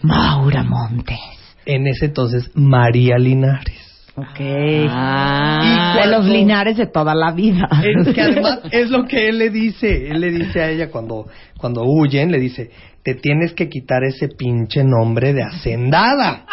[0.00, 1.18] Maura Montes.
[1.66, 3.83] en ese entonces María Linares.
[4.16, 4.38] Ok.
[4.90, 5.98] Ah.
[6.00, 7.68] de los linares de toda la vida.
[7.82, 10.08] Es que además es lo que él le dice.
[10.08, 11.26] Él le dice a ella cuando,
[11.58, 12.70] cuando huyen, le dice,
[13.02, 16.46] te tienes que quitar ese pinche nombre de hacendada.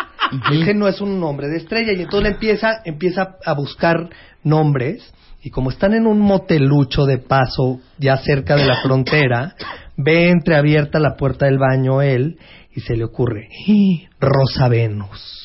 [0.52, 1.93] Ese no es un nombre de estrella.
[1.93, 4.10] Y entonces le empieza, empieza a buscar
[4.43, 5.13] nombres.
[5.43, 9.56] Y como están en un motelucho de paso, ya cerca de la frontera,
[9.97, 12.38] ve entreabierta la puerta del baño él
[12.74, 14.10] y se le ocurre, "¡Ah!
[14.19, 15.40] Rosa Venus.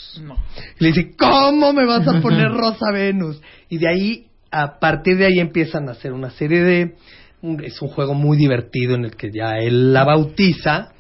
[0.79, 3.41] Y le dice, ¿cómo me vas a poner Rosa Venus?
[3.69, 6.95] Y de ahí, a partir de ahí empiezan a hacer una serie de...
[7.43, 10.93] un- es un juego muy divertido en el que ya él la bautiza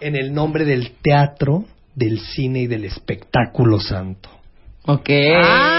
[0.00, 4.30] en el nombre del teatro, del cine y del espectáculo santo.
[4.86, 5.10] Ok.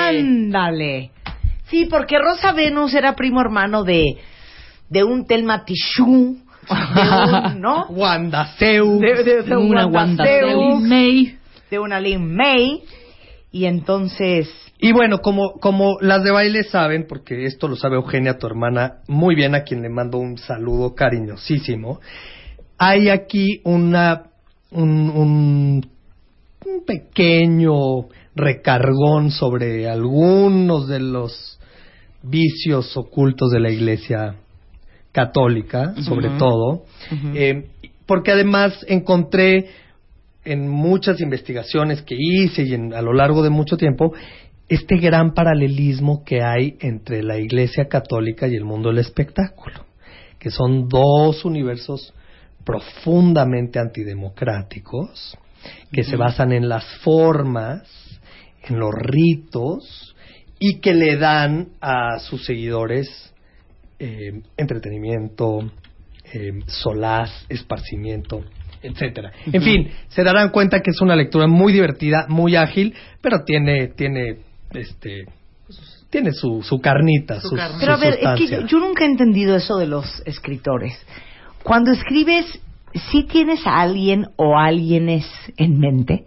[0.09, 1.11] Ándale.
[1.69, 4.03] Sí, porque Rosa Venus era primo hermano de,
[4.89, 6.37] de un Telma Tichú,
[6.69, 7.01] de
[7.55, 7.85] un, ¿no?
[7.89, 8.99] Wanda Zeus.
[8.99, 11.37] De, de- de un Una Wanda Wanda Zeus, May.
[11.71, 12.83] De una Lin May.
[13.53, 14.47] Y entonces,
[14.79, 18.99] Y bueno, como, como las de baile saben, porque esto lo sabe Eugenia, tu hermana,
[19.07, 21.99] muy bien, a quien le mando un saludo cariñosísimo,
[22.77, 24.23] hay aquí una,
[24.71, 25.89] un, un,
[26.65, 31.59] un pequeño recargón sobre algunos de los
[32.23, 34.35] vicios ocultos de la Iglesia
[35.11, 36.85] católica, sobre todo,
[37.35, 37.67] eh,
[38.05, 39.67] porque además encontré
[40.45, 44.13] en muchas investigaciones que hice y en- a lo largo de mucho tiempo
[44.67, 49.85] este gran paralelismo que hay entre la Iglesia Católica y el mundo del espectáculo,
[50.39, 52.13] que son dos universos
[52.63, 55.37] profundamente antidemocráticos,
[55.91, 57.83] que se basan en las formas,
[58.63, 60.15] en los ritos,
[60.57, 63.33] y que le dan a sus seguidores
[63.99, 65.69] eh, entretenimiento,
[66.33, 68.43] eh, solaz, esparcimiento,
[68.81, 69.31] etcétera.
[69.51, 73.89] En fin, se darán cuenta que es una lectura muy divertida, muy ágil, pero tiene,
[73.89, 74.37] tiene,
[74.73, 75.25] este,
[76.09, 79.55] tiene su, su carnita, su, su pero a ver, es que yo nunca he entendido
[79.55, 80.93] eso de los escritores.
[81.63, 82.45] Cuando escribes,
[83.11, 85.25] ¿sí tienes a alguien o alguienes
[85.57, 86.25] en mente?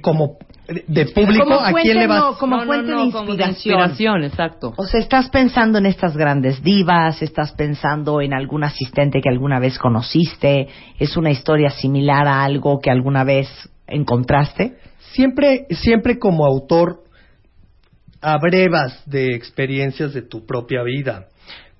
[0.00, 2.20] Como de, de público, Como ¿a quién le vas?
[2.20, 3.48] no, como No, fuente no, de como de inspiración.
[3.80, 4.72] inspiración, exacto.
[4.76, 9.58] O sea, estás pensando en estas grandes divas, estás pensando en algún asistente que alguna
[9.58, 13.48] vez conociste, es una historia similar a algo que alguna vez
[13.86, 14.76] encontraste.
[15.12, 17.02] Siempre, siempre como autor
[18.20, 21.26] abrevas de experiencias de tu propia vida.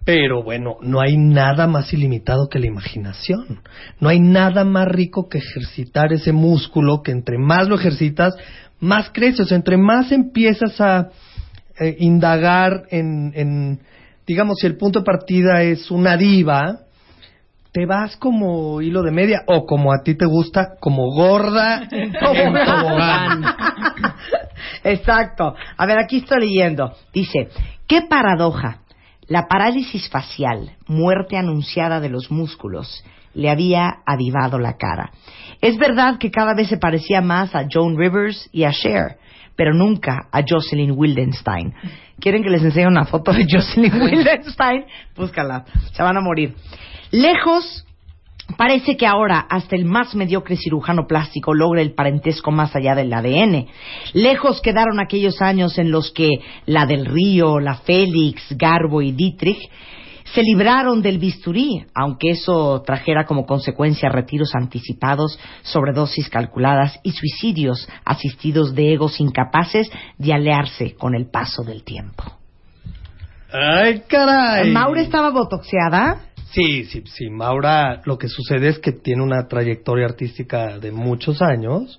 [0.04, 3.60] Pero bueno, no hay nada más ilimitado que la imaginación.
[4.00, 8.34] No hay nada más rico que ejercitar ese músculo que entre más lo ejercitas,
[8.80, 9.42] más crece.
[9.42, 11.10] O sea, entre más empiezas a
[11.78, 13.80] eh, indagar en, en,
[14.26, 16.80] digamos, si el punto de partida es una diva,
[17.72, 22.12] te vas como hilo de media o como a ti te gusta, como gorda en
[22.12, 23.44] tobogán.
[24.84, 25.54] Exacto.
[25.76, 26.92] A ver, aquí estoy leyendo.
[27.14, 27.48] Dice,
[27.86, 28.82] qué paradoja.
[29.33, 35.11] La parálisis facial, muerte anunciada de los músculos, le había avivado la cara.
[35.62, 39.16] Es verdad que cada vez se parecía más a Joan Rivers y a Cher,
[39.57, 41.73] pero nunca a Jocelyn Wildenstein.
[42.21, 44.85] ¿Quieren que les enseñe una foto de Jocelyn Wildenstein?
[45.16, 45.64] Búscala,
[45.95, 46.55] se van a morir.
[47.11, 47.87] Lejos
[48.56, 53.12] Parece que ahora hasta el más mediocre cirujano plástico logra el parentesco más allá del
[53.12, 53.66] ADN.
[54.14, 56.28] Lejos quedaron aquellos años en los que
[56.66, 59.70] la del Río, la Félix, Garbo y Dietrich
[60.34, 67.88] se libraron del bisturí, aunque eso trajera como consecuencia retiros anticipados, sobredosis calculadas y suicidios
[68.04, 72.24] asistidos de egos incapaces de alearse con el paso del tiempo.
[73.53, 74.70] ¡Ay, caray!
[74.70, 76.32] ¿Maura estaba botoxeada?
[76.53, 77.30] Sí, sí, sí.
[77.30, 81.98] Maura, lo que sucede es que tiene una trayectoria artística de muchos años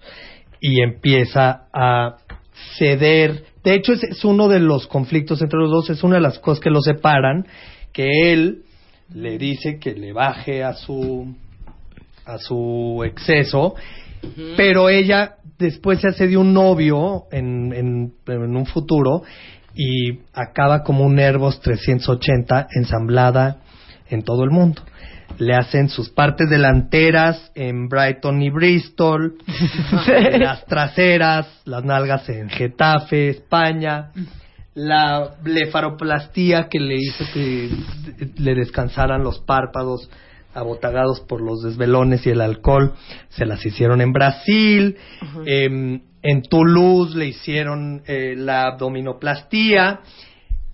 [0.60, 2.18] y empieza a
[2.78, 3.46] ceder.
[3.64, 6.40] De hecho, es, es uno de los conflictos entre los dos, es una de las
[6.40, 7.48] cosas que los separan,
[7.92, 8.64] que él
[9.14, 11.36] le dice que le baje a su
[12.26, 13.76] a su exceso,
[14.56, 19.24] pero ella después se hace de un novio en, en, en un futuro
[19.76, 23.58] y acaba como un Nervos 380 ensamblada
[24.14, 24.82] en todo el mundo.
[25.38, 29.38] Le hacen sus partes delanteras en Brighton y Bristol,
[30.40, 34.12] las traseras, las nalgas en Getafe, España,
[34.76, 37.70] la blefaroplastía que le hizo que
[38.38, 40.10] le descansaran los párpados
[40.54, 42.94] abotagados por los desvelones y el alcohol,
[43.30, 44.98] se las hicieron en Brasil,
[45.46, 50.02] em, en Toulouse le hicieron eh, la abdominoplastía,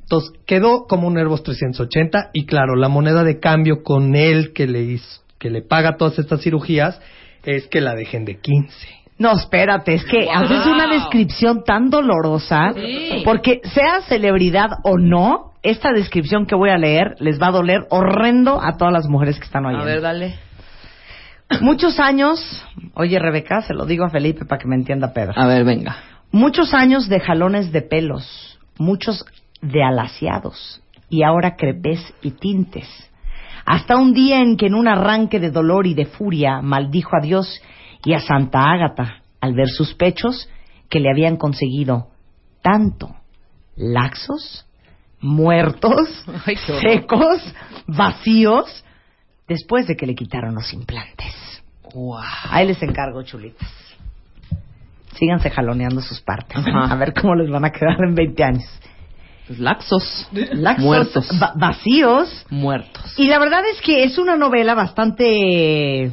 [0.09, 4.65] entonces quedó como un Nervos 380 y claro, la moneda de cambio con él que
[4.65, 6.99] le hizo, que le paga todas estas cirugías
[7.43, 8.87] es que la dejen de 15.
[9.19, 13.21] No, espérate, es que haces una descripción tan dolorosa, Sí.
[13.23, 17.81] porque sea celebridad o no, esta descripción que voy a leer les va a doler
[17.91, 19.85] horrendo a todas las mujeres que están A oyendo.
[19.85, 20.39] ver, dale.
[21.61, 25.33] Muchos años, oye Rebeca, se lo digo a Felipe para que me entienda Pedro.
[25.35, 25.97] A ver, venga.
[26.31, 29.25] Muchos años de jalones de pelos, muchos
[29.61, 32.87] de alaciados y ahora crepes y tintes.
[33.65, 37.21] Hasta un día en que en un arranque de dolor y de furia maldijo a
[37.21, 37.61] Dios
[38.03, 40.49] y a Santa Ágata al ver sus pechos
[40.89, 42.07] que le habían conseguido
[42.61, 43.15] tanto
[43.75, 44.65] laxos,
[45.21, 47.41] muertos, Ay, secos,
[47.87, 48.83] vacíos,
[49.47, 51.33] después de que le quitaron los implantes.
[51.93, 52.19] Wow.
[52.49, 53.67] Ahí les encargo, chulitas.
[55.15, 56.57] Síganse jaloneando sus partes.
[56.57, 56.85] Ajá.
[56.91, 58.79] A ver cómo les van a quedar en 20 años.
[59.49, 60.27] Pues laxos.
[60.53, 61.27] Laxos, Muertos.
[61.41, 62.45] va- vacíos.
[62.51, 63.15] Muertos.
[63.17, 66.11] Y la verdad es que es una novela bastante,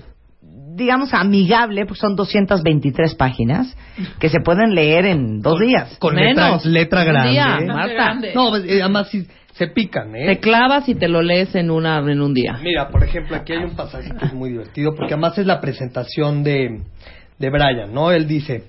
[0.74, 3.76] digamos, amigable, porque son 223 páginas
[4.18, 5.96] que se pueden leer en dos días.
[5.98, 6.64] Con Menos.
[6.64, 7.30] letra, letra grande.
[7.32, 7.66] día, ¿eh?
[7.66, 8.14] Marta.
[8.34, 10.26] No, eh, además sí, se pican, ¿eh?
[10.26, 12.58] Te clavas y te lo lees en una en un día.
[12.62, 15.60] Mira, por ejemplo, aquí hay un pasaje que es muy divertido porque además es la
[15.60, 16.80] presentación de,
[17.38, 18.10] de Brian, ¿no?
[18.12, 18.64] Él dice,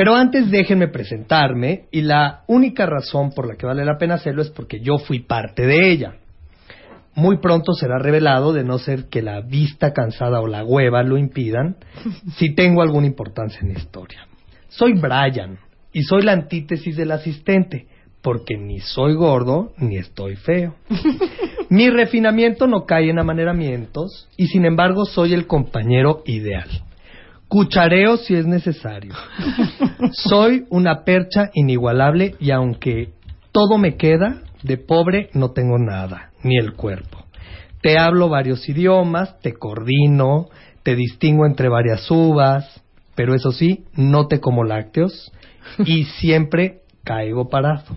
[0.00, 4.40] pero antes déjenme presentarme y la única razón por la que vale la pena hacerlo
[4.40, 6.14] es porque yo fui parte de ella.
[7.14, 11.18] Muy pronto será revelado, de no ser que la vista cansada o la hueva lo
[11.18, 11.76] impidan,
[12.38, 14.26] si tengo alguna importancia en la historia.
[14.68, 15.58] Soy Brian
[15.92, 17.86] y soy la antítesis del asistente,
[18.22, 20.76] porque ni soy gordo ni estoy feo.
[21.68, 26.70] Mi refinamiento no cae en amaneramientos y sin embargo soy el compañero ideal.
[27.50, 29.12] Cuchareo si es necesario.
[30.12, 33.10] Soy una percha inigualable y aunque
[33.50, 37.24] todo me queda, de pobre no tengo nada, ni el cuerpo.
[37.82, 40.48] Te hablo varios idiomas, te coordino,
[40.84, 42.82] te distingo entre varias uvas,
[43.16, 45.32] pero eso sí, no te como lácteos
[45.84, 47.96] y siempre caigo parado.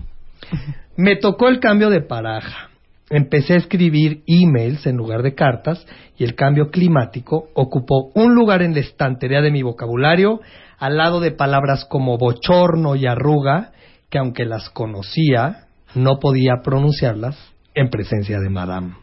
[0.96, 2.70] Me tocó el cambio de paraja.
[3.14, 5.86] Empecé a escribir emails en lugar de cartas
[6.18, 10.40] y el cambio climático ocupó un lugar en la estantería de mi vocabulario
[10.80, 13.70] al lado de palabras como bochorno y arruga
[14.10, 18.94] que aunque las conocía no podía pronunciarlas en presencia de Madame.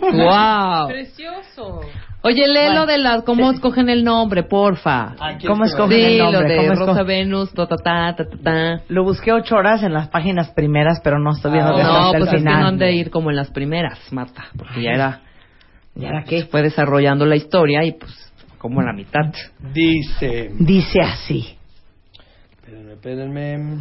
[0.00, 0.88] wow.
[0.88, 1.80] Precioso.
[2.24, 5.16] Oye, lee Bueno, lo de las cómo escogen el nombre, porfa.
[5.46, 6.48] ¿Cómo escogen Sí, el lo nombre?
[6.54, 7.06] de ¿Cómo Rosa escogen?
[7.06, 8.80] Venus, ta ta ta ta ta, ta.
[8.88, 12.16] Lo busqué ocho horas en las páginas primeras, pero no estoy viendo que No, hasta
[12.18, 12.60] el pues es que final.
[12.60, 15.20] no han de ir como en las primeras, Marta, porque ya era,
[15.96, 16.44] ¿Y ahora se qué?
[16.44, 18.12] fue desarrollando la historia y pues
[18.58, 19.32] como en la mitad.
[19.74, 20.50] Dice...
[20.60, 21.56] Dice así.
[22.52, 23.78] Espérenme, espérenme.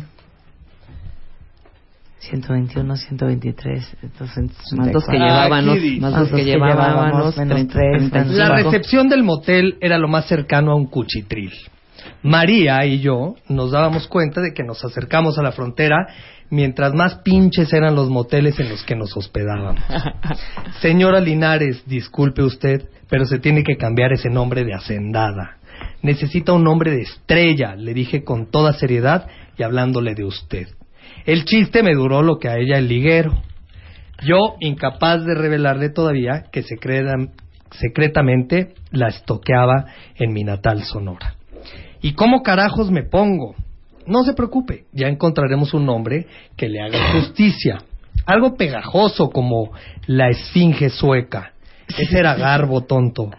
[2.22, 4.78] 121, 123, 264.
[4.78, 8.38] Más los que Aquí llevábamos, más los que llevábamos, menos 30, tres, 35.
[8.38, 11.52] La recepción del motel era lo más cercano a un cuchitril.
[12.24, 16.08] María y yo nos dábamos cuenta de que nos acercamos a la frontera
[16.52, 19.82] mientras más pinches eran los moteles en los que nos hospedábamos.
[20.82, 25.58] Señora Linares, disculpe usted, pero se tiene que cambiar ese nombre de hacendada.
[26.04, 30.68] Necesita un nombre de estrella, le dije con toda seriedad y hablándole de usted.
[31.26, 33.42] El chiste me duró lo que a ella el liguero.
[34.24, 37.32] Yo, incapaz de revelarle todavía que secreta-
[37.72, 39.86] secretamente la estoqueaba
[40.16, 41.36] en mi natal Sonora.
[42.02, 43.56] ¿Y cómo carajos me pongo?
[44.08, 46.26] No se preocupe, ya encontraremos un nombre
[46.58, 47.84] que le haga justicia.
[48.26, 49.72] Algo pegajoso como
[50.08, 51.54] la esfinge sueca.
[51.88, 53.30] Ese era garbo tonto.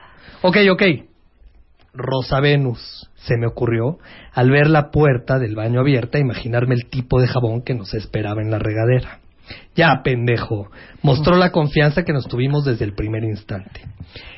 [0.42, 0.82] Ok, ok.
[1.94, 3.98] Rosa Venus, se me ocurrió,
[4.32, 8.40] al ver la puerta del baño abierta, imaginarme el tipo de jabón que nos esperaba
[8.40, 9.20] en la regadera.
[9.74, 10.70] Ya, pendejo.
[11.02, 13.82] Mostró la confianza que nos tuvimos desde el primer instante.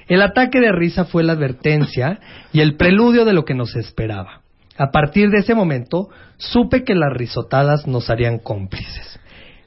[0.08, 2.18] El ataque de risa fue la advertencia
[2.52, 4.40] y el preludio de lo que nos esperaba.
[4.76, 9.20] A partir de ese momento, supe que las risotadas nos harían cómplices.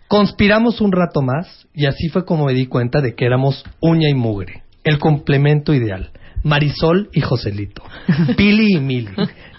[0.10, 4.10] Conspiramos un rato más y así fue como me di cuenta de que éramos uña
[4.10, 6.12] y mugre, el complemento ideal.
[6.48, 7.84] Marisol y Joselito,
[8.38, 9.12] Pili y Mili,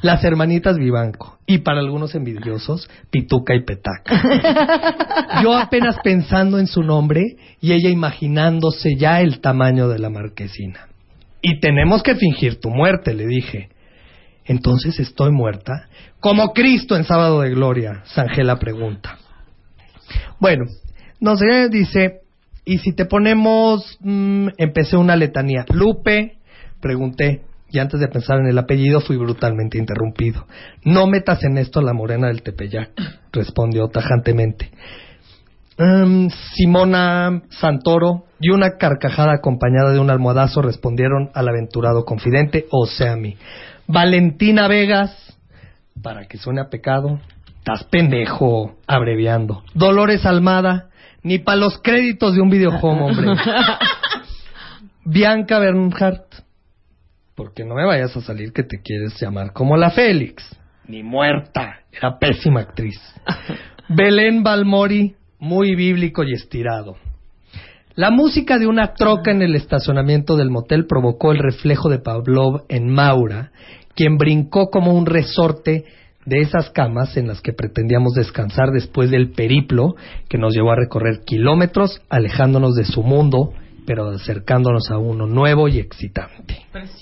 [0.02, 5.40] las hermanitas Vivanco y para algunos envidiosos, Pituca y Petaca.
[5.42, 10.88] Yo apenas pensando en su nombre y ella imaginándose ya el tamaño de la marquesina.
[11.40, 13.68] Y tenemos que fingir tu muerte, le dije.
[14.44, 15.88] Entonces estoy muerta.
[16.20, 19.18] Como Cristo en sábado de gloria, Sangela pregunta.
[20.40, 20.64] Bueno,
[21.20, 22.20] no sé, dice,
[22.64, 25.64] y si te ponemos, mm, empecé una letanía.
[25.72, 26.37] Lupe,
[26.80, 30.46] pregunté, y antes de pensar en el apellido fui brutalmente interrumpido.
[30.84, 32.90] No metas en esto a la morena del Tepeyac,
[33.32, 34.70] respondió tajantemente.
[35.76, 42.86] Em, Simona Santoro y una carcajada acompañada de un almohadazo respondieron al aventurado confidente, o
[42.86, 43.36] sea, a mí.
[43.86, 45.38] Valentina Vegas,
[46.02, 47.20] para que suene a pecado,
[47.58, 49.62] estás pendejo, abreviando.
[49.74, 50.88] Dolores Almada,
[51.22, 53.28] ni para los créditos de un videojuego, hombre.
[55.04, 56.42] Bianca Bernhardt,
[57.38, 60.42] porque no me vayas a salir que te quieres llamar como la Félix,
[60.88, 62.98] ni muerta, era pésima actriz.
[63.88, 66.96] Belén Balmori, muy bíblico y estirado.
[67.94, 72.64] La música de una troca en el estacionamiento del motel provocó el reflejo de Pavlov
[72.68, 73.52] en Maura,
[73.94, 75.84] quien brincó como un resorte
[76.26, 79.94] de esas camas en las que pretendíamos descansar después del periplo
[80.28, 83.52] que nos llevó a recorrer kilómetros, alejándonos de su mundo,
[83.88, 86.58] pero acercándonos a uno nuevo y excitante.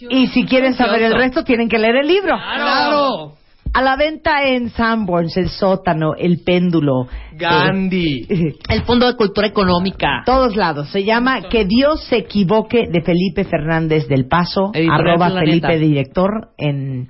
[0.09, 2.37] Y si quieren saber el resto, tienen que leer el libro.
[2.37, 3.33] ¡Claro!
[3.75, 7.09] A la venta en Sanborns, El Sótano, El Péndulo.
[7.33, 8.27] Gandhi.
[8.31, 10.23] eh, El Fondo de Cultura Económica.
[10.25, 10.89] todos lados.
[10.91, 15.69] Se llama Que Dios se equivoque de Felipe Fernández del Paso, Editorial arroba Planeta.
[15.69, 17.09] Felipe Director en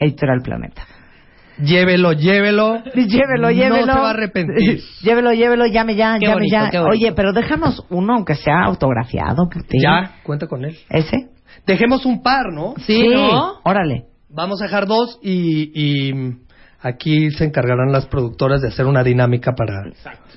[0.00, 0.86] Editorial Planeta.
[1.60, 2.82] Llévelo, llévelo.
[2.94, 3.86] Llévelo, llévelo.
[3.86, 4.80] No se va a arrepentir.
[5.02, 6.84] llévelo, llévelo, llame ya, Qué llame bonito, ya.
[6.84, 9.48] Oye, pero déjanos uno, aunque sea autografiado.
[9.48, 9.80] Putín.
[9.82, 10.76] Ya, cuenta con él.
[10.90, 11.28] ¿Ese?
[11.66, 12.74] Dejemos un par, ¿no?
[12.86, 13.60] Sí, ¿no?
[13.64, 14.04] Órale.
[14.30, 16.12] Vamos a dejar dos y, y
[16.80, 19.84] aquí se encargarán las productoras de hacer una dinámica para,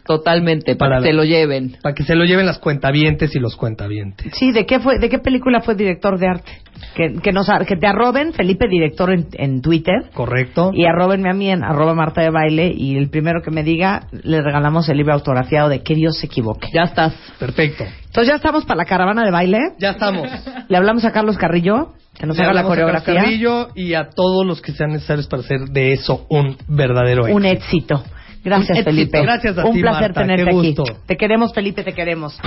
[0.06, 1.78] Totalmente, para, Para- que se lo lleven.
[1.82, 4.34] para que se lo lleven las cuentavientes y los cuentavientes.
[4.36, 6.52] Sí, ¿de qué fue, de qué película fue director de arte?
[6.96, 10.72] Que, que nos que te arroben Felipe Director en, en Twitter ¿Correcto?
[10.74, 14.08] y arrobenme a mí en arroba Marta de Baile y el primero que me diga
[14.24, 16.70] le regalamos el libro autografiado de Que Dios se equivoque.
[16.74, 17.14] Ya estás.
[17.38, 17.86] Perfecto.
[18.12, 19.58] Entonces ya estamos para la caravana de baile.
[19.80, 20.28] Ya estamos.
[20.68, 23.24] Le hablamos a Carlos Carrillo que nos Le haga la hablamos a Carlos coreografía.
[23.24, 27.46] Carrillo y a todos los que sean necesarios para hacer de eso un verdadero Un
[27.46, 28.04] éxito.
[28.44, 28.90] Gracias, Un éxito.
[28.92, 29.22] Felipe.
[29.22, 30.22] Gracias a Un ti, placer Marta.
[30.22, 30.74] tenerte Qué aquí.
[30.76, 30.84] gusto.
[31.08, 32.38] Te queremos, Felipe, te queremos.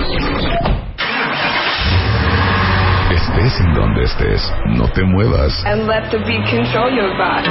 [3.11, 5.51] Estés en donde estés, no te muevas.
[5.65, 7.49] And let the beat control your body.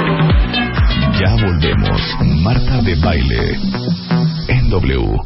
[1.19, 2.01] Ya volvemos.
[2.43, 3.57] Marta de Baile.
[4.47, 5.17] En W.